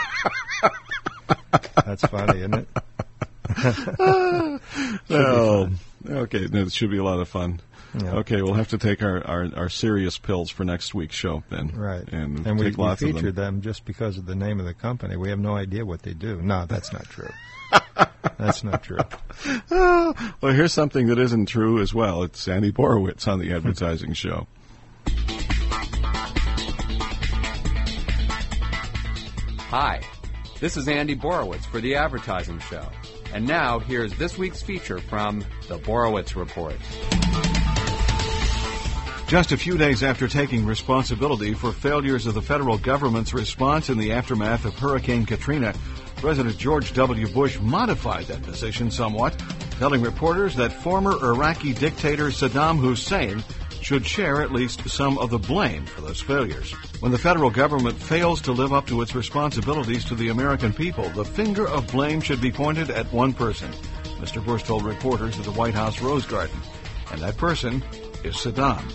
[1.85, 2.69] That's funny, isn't it?
[5.11, 5.71] oh,
[6.09, 6.47] okay.
[6.51, 7.61] No, it should be a lot of fun.
[7.97, 8.15] Yeah.
[8.17, 11.69] Okay, we'll have to take our, our, our serious pills for next week's show then.
[11.69, 12.03] Right.
[12.13, 13.17] And, And we, take we lots of them.
[13.17, 13.61] featured them.
[13.63, 15.17] just because of the name of the company.
[15.17, 16.41] We have no idea what they do.
[16.43, 17.31] No, that's not true.
[18.39, 18.99] that's not true.
[20.41, 22.23] Well, here's something that isn't true as well.
[22.23, 24.47] It's Sandy Borowitz on the advertising show.
[29.71, 30.01] Hi,
[30.61, 32.87] this is Andy Borowitz for The Advertising Show.
[33.35, 36.77] And now, here's this week's feature from The Borowitz Report.
[39.27, 43.98] Just a few days after taking responsibility for failures of the federal government's response in
[43.98, 45.74] the aftermath of Hurricane Katrina,
[46.15, 47.27] President George W.
[47.27, 49.36] Bush modified that position somewhat,
[49.81, 53.43] telling reporters that former Iraqi dictator Saddam Hussein
[53.85, 56.73] should share at least some of the blame for those failures.
[57.01, 61.11] When the federal government fails to live up to its responsibilities to the American people,
[61.11, 63.70] the finger of blame should be pointed at one person,
[64.19, 64.43] Mr.
[64.43, 66.59] Bush told reporters at the White House Rose Garden.
[67.12, 67.82] And that person
[68.24, 68.90] is Saddam.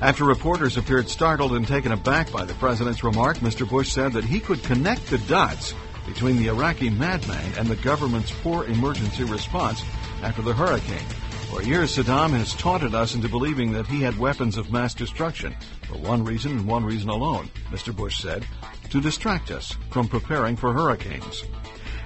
[0.00, 3.68] After reporters appeared startled and taken aback by the president's remark, Mr.
[3.68, 5.74] Bush said that he could connect the dots
[6.06, 9.82] between the Iraqi madman and the government's poor emergency response
[10.22, 11.06] after the hurricane.
[11.52, 15.54] For years, Saddam has taunted us into believing that he had weapons of mass destruction
[15.86, 17.94] for one reason and one reason alone, Mr.
[17.94, 18.46] Bush said,
[18.88, 21.44] to distract us from preparing for hurricanes.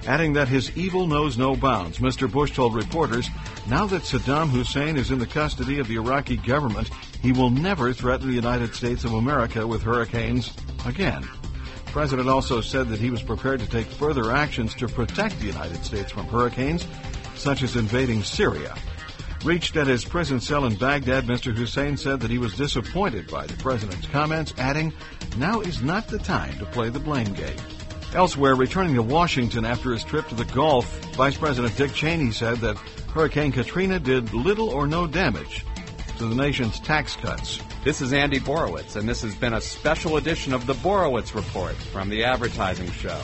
[0.05, 2.29] Adding that his evil knows no bounds, Mr.
[2.29, 3.29] Bush told reporters,
[3.69, 6.89] now that Saddam Hussein is in the custody of the Iraqi government,
[7.21, 10.51] he will never threaten the United States of America with hurricanes
[10.85, 11.21] again.
[11.85, 15.45] The president also said that he was prepared to take further actions to protect the
[15.45, 16.85] United States from hurricanes,
[17.35, 18.75] such as invading Syria.
[19.47, 21.55] Reached at his prison cell in Baghdad, Mr.
[21.55, 24.91] Hussein said that he was disappointed by the president's comments, adding,
[25.37, 27.55] Now is not the time to play the blame game.
[28.13, 32.57] Elsewhere, returning to Washington after his trip to the Gulf, Vice President Dick Cheney said
[32.57, 32.75] that
[33.13, 35.63] Hurricane Katrina did little or no damage
[36.17, 37.61] to the nation's tax cuts.
[37.85, 41.75] This is Andy Borowitz, and this has been a special edition of the Borowitz Report
[41.75, 43.21] from the Advertising Show.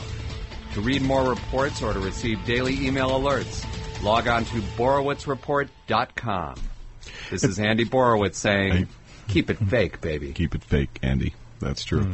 [0.72, 3.62] To read more reports or to receive daily email alerts,
[4.04, 6.56] log on to borowitzreport.com.
[7.30, 8.86] This is Andy Borowitz saying,
[9.28, 10.32] keep it fake, baby.
[10.32, 11.32] Keep it fake, Andy.
[11.58, 12.12] That's true.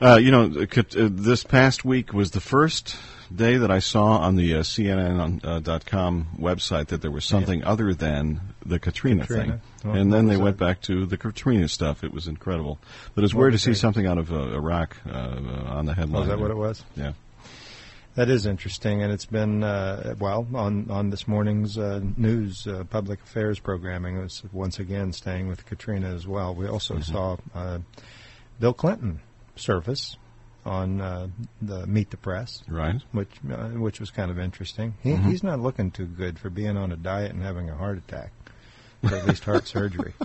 [0.00, 2.96] Uh, you know, uh, cat- uh, this past week was the first
[3.34, 8.40] day that I saw on the uh, CNN.com website that there was something other than
[8.64, 9.44] the Katrina, Katrina.
[9.44, 9.60] thing.
[9.84, 10.64] Oh, and then they was went that?
[10.64, 12.02] back to the Katrina stuff.
[12.02, 12.78] It was incredible.
[13.14, 15.92] But it's What weird to see something out of uh, Iraq uh, uh, on the
[15.92, 16.16] headline.
[16.20, 16.82] Oh, is that what it was?
[16.96, 17.12] Yeah.
[18.16, 22.82] That is interesting, and it's been uh, well on on this morning's uh, news uh,
[22.90, 24.16] public affairs programming.
[24.16, 26.54] It was once again staying with Katrina as well.
[26.54, 27.12] We also Mm-hmm.
[27.12, 27.78] saw uh,
[28.58, 29.20] Bill Clinton
[29.54, 30.16] surface
[30.66, 31.28] on uh,
[31.62, 33.00] the Meet the Press, right?
[33.12, 34.94] Which uh, which was kind of interesting.
[35.02, 35.24] He, Mhm.
[35.30, 38.32] He's not looking too good for being on a diet and having a heart attack,
[39.02, 40.14] or at least heart surgery.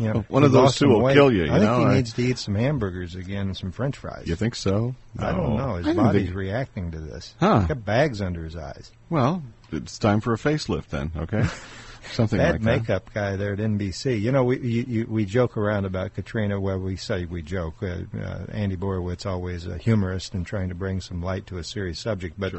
[0.14, 1.14] know, One of those two will weight.
[1.14, 3.56] kill you, you I think know, he I- needs to eat some hamburgers again and
[3.56, 4.28] some French fries.
[4.28, 4.94] You think so?
[5.18, 5.74] I don't know.
[5.74, 7.34] His I didn't body's think- reacting to this.
[7.40, 7.58] Huh.
[7.58, 8.92] He's got bags under his eyes.
[9.08, 11.42] Well, it's time for a facelift then, okay?
[12.12, 12.64] Something that like that.
[12.64, 14.20] makeup guy there at NBC.
[14.20, 16.58] You know, we you, you, we joke around about Katrina.
[16.60, 17.82] Well, we say we joke.
[17.82, 21.64] Uh, uh, Andy Borowitz always a humorist and trying to bring some light to a
[21.64, 22.38] serious subject.
[22.38, 22.54] But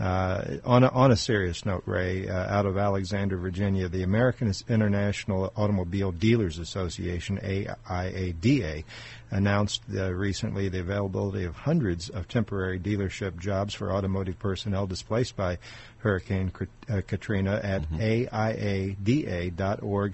[0.00, 4.52] uh, on a, on a serious note, Ray, uh, out of Alexandria, Virginia, the American
[4.68, 8.82] International Automobile Dealers Association (AIADA)
[9.30, 15.36] announced uh, recently the availability of hundreds of temporary dealership jobs for automotive personnel displaced
[15.36, 15.58] by
[15.98, 16.50] Hurricane
[16.88, 19.06] uh, Katrina at aiada.org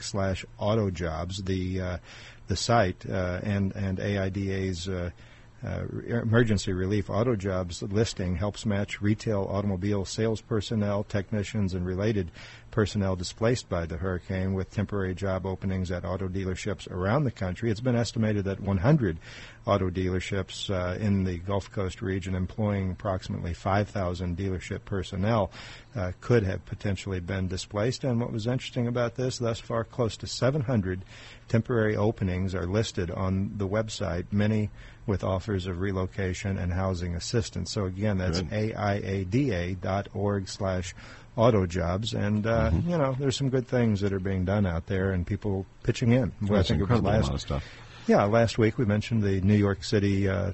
[0.03, 1.45] slash autojobs.
[1.45, 1.97] The uh,
[2.49, 4.91] the site uh, and and AIDA's
[5.65, 12.31] uh, emergency relief auto jobs listing helps match retail automobile sales personnel, technicians, and related
[12.71, 17.71] personnel displaced by the hurricane with temporary job openings at auto dealerships around the country.
[17.71, 19.19] It's been estimated that 100
[19.67, 25.51] auto dealerships uh, in the Gulf Coast region employing approximately 5,000 dealership personnel
[25.95, 28.05] uh, could have potentially been displaced.
[28.05, 31.05] And what was interesting about this, thus far, close to 700
[31.49, 34.71] temporary openings are listed on the website, many
[35.11, 37.71] with offers of relocation and housing assistance.
[37.73, 38.41] So again, that's
[39.35, 40.95] aiada.org slash
[41.37, 42.15] auto jobs.
[42.15, 42.91] And, uh, Mm-hmm.
[42.91, 46.13] you know, there's some good things that are being done out there and people pitching
[46.13, 46.33] in.
[46.43, 47.65] Well, I think it was last, amount of stuff.
[48.07, 50.53] yeah, last week we mentioned the New York City uh,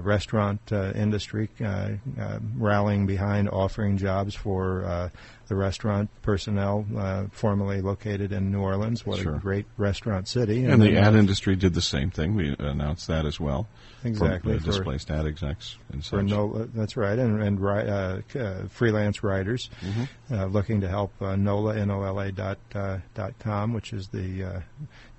[0.00, 5.08] restaurant uh, industry uh, uh, rallying behind offering jobs for uh,
[5.48, 9.04] the restaurant personnel uh, formerly located in New Orleans.
[9.04, 9.34] What Sure.
[9.36, 10.64] a great restaurant city!
[10.64, 12.34] And the uh, ad industry did the same thing.
[12.34, 13.68] We announced that as well.
[14.04, 16.26] Exactly, For, uh, displaced ad execs and for such.
[16.26, 20.34] NOLA, that's right, and, and uh, uh, freelance writers Mm-hmm.
[20.34, 24.60] uh, looking to help uh, NOLA, N-O-L-A dot, uh, dot com, which is the uh,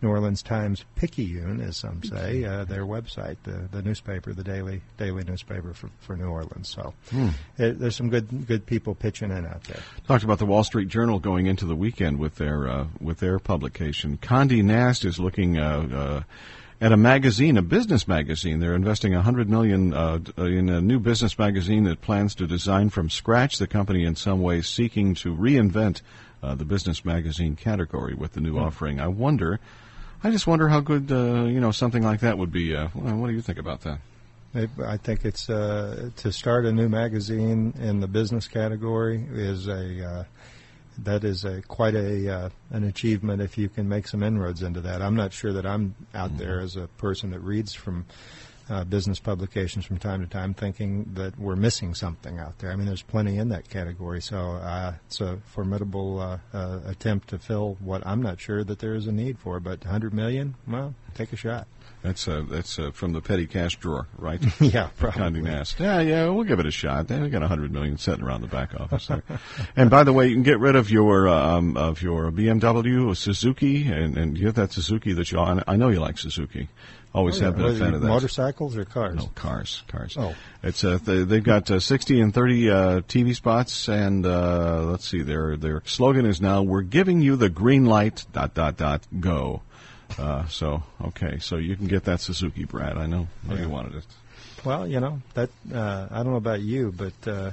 [0.06, 4.82] New Orleans Times Picayune, as some say, uh, their website, the, the newspaper, the daily
[4.98, 6.70] daily newspaper for, for New Orleans.
[6.70, 7.30] So Hmm.
[7.58, 9.80] it, there's some good good people pitching in out there.
[10.08, 13.40] Talked about the Wall Street Journal going into the weekend with their uh, with their
[13.40, 14.20] publication.
[14.22, 16.24] Condé Nast is looking uh, uh,
[16.80, 18.60] at a magazine, a business magazine.
[18.60, 22.92] They're investing a hundred million uh, in a new business magazine that plans to design
[22.92, 23.58] from scratch.
[23.58, 26.02] The company, in some ways, seeking to reinvent
[26.44, 28.66] uh, the business magazine category with the new Hmm.
[28.66, 29.00] offering.
[29.00, 29.60] I wonder.
[30.26, 32.76] I just wonder how good uh, you know something like that would be.
[32.76, 34.00] Uh, what do you think about that?
[34.84, 40.04] I think it's uh, to start a new magazine in the business category is a
[40.04, 40.24] uh,
[41.04, 44.82] that is a quite a uh, an achievement if you can make some inroads into
[44.82, 45.00] that.
[45.00, 48.08] I'm not sure that I'm out there as a person that reads from
[48.70, 52.72] uh, business publications from time to time, thinking that we're missing something out there.
[52.72, 57.30] I mean, there's plenty in that category, so uh, it's a formidable uh, uh, attempt
[57.30, 59.60] to fill what I'm not sure that there is a need for.
[59.60, 61.68] But 100 million, well, take a shot.
[62.06, 64.40] That's uh, that's uh, from the petty cash drawer, right?
[64.62, 65.42] yeah, probably.
[65.42, 67.08] Yeah, yeah, we'll give it a shot.
[67.08, 69.24] They got a hundred million sitting around the back office there.
[69.76, 73.16] and by the way, you can get rid of your um, of your BMW, or
[73.16, 75.40] Suzuki, and, and you have that Suzuki that you.
[75.40, 76.70] I know you like Suzuki.
[77.16, 77.66] Always Oh, have yeah.
[77.68, 78.08] been a fan of that.
[78.08, 79.16] Motorcycles or cars?
[79.16, 80.16] No, cars, cars.
[80.20, 80.36] Oh.
[80.62, 82.76] It's uh, they, they've got uh, 60 and 30 uh,
[83.08, 87.48] TV spots, and uh, let's see, their their slogan is now "We're giving you the
[87.50, 89.62] green light." Dot dot dot go.
[90.20, 92.98] Uh, so okay, so you can get that Suzuki, Brad.
[92.98, 93.62] I know, know Yeah.
[93.62, 94.06] you wanted it.
[94.66, 97.52] Well, you know that uh, I don't know about you, but uh,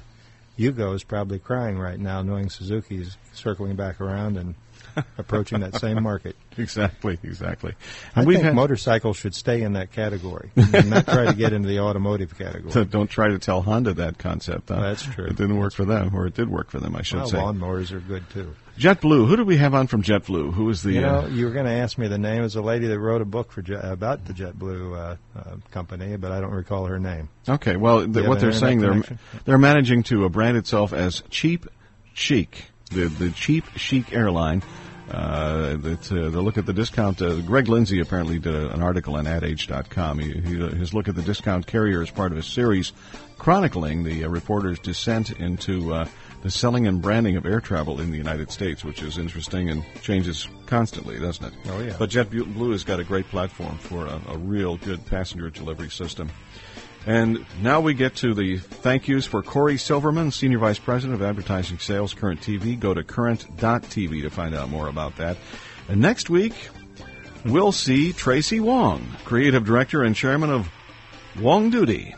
[0.59, 4.55] Yugo is probably crying right now, knowing Suzuki's circling back around and
[5.19, 6.37] approaching that same market.
[6.59, 7.75] Exactly, exactly.
[8.15, 11.35] I And we've think had- motorcycles should stay in that category and not try to
[11.35, 12.73] get into the automotive category.
[12.73, 14.69] So don't try to tell Honda that concept.
[14.69, 14.81] Huh?
[14.81, 15.27] That's true.
[15.27, 17.39] It didn't work for them, or it did work for them, I should well, say.
[17.39, 18.55] lawnmowers are good too.
[18.79, 19.29] JetBlue.
[19.29, 20.55] Who do we have on from JetBlue?
[20.55, 20.93] Who is the?
[20.93, 22.43] you know, uh, you were going to ask me the name.
[22.43, 26.17] It's a lady that wrote a book for Jet, about the JetBlue uh, uh, company,
[26.17, 27.29] but I don't recall her name.
[27.47, 29.03] Okay, well, th- what they're saying they're
[29.45, 31.67] they're managing to uh, brand itself as cheap
[32.15, 34.63] chic, the the cheap chic airline.
[35.13, 37.21] Uh, that uh, the look at the discount.
[37.21, 40.19] Uh, Greg Lindsay apparently did a, an article on AdAge.com.
[40.19, 42.95] He, he, uh, his look at the discount carrier is part of a series
[43.37, 46.09] chronicling the uh, reporter's descent into uh,
[46.43, 49.85] the selling and branding of air travel in the United States, which is interesting and
[50.01, 51.53] changes constantly, doesn't it?
[51.67, 51.95] Oh, yeah.
[51.99, 56.31] But JetBlue has got a great platform for a, a real good passenger delivery system.
[57.07, 61.27] And now we get to the thank yous for Corey Silverman, Senior Vice President of
[61.27, 62.79] Advertising Sales, Current TV.
[62.79, 65.37] Go to current.tv to find out more about that.
[65.89, 66.55] And next week,
[67.45, 70.71] we'll see Tracy Wong, Creative Director and Chairman of
[71.35, 72.15] WongDoody.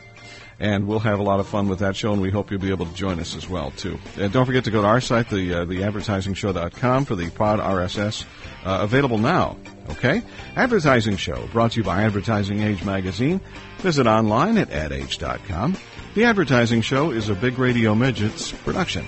[0.61, 2.71] And we'll have a lot of fun with that show, and we hope you'll be
[2.71, 3.99] able to join us as well, too.
[4.19, 8.25] And don't forget to go to our site, the, uh, theadvertisingshow.com, for the pod RSS,
[8.65, 9.57] uh, available now.
[9.91, 10.23] Okay?
[10.57, 13.41] Advertising Show, brought to you by Advertising Age magazine.
[13.79, 15.77] Visit online at adage.com.
[16.15, 19.05] The Advertising Show is a Big Radio Midgets production.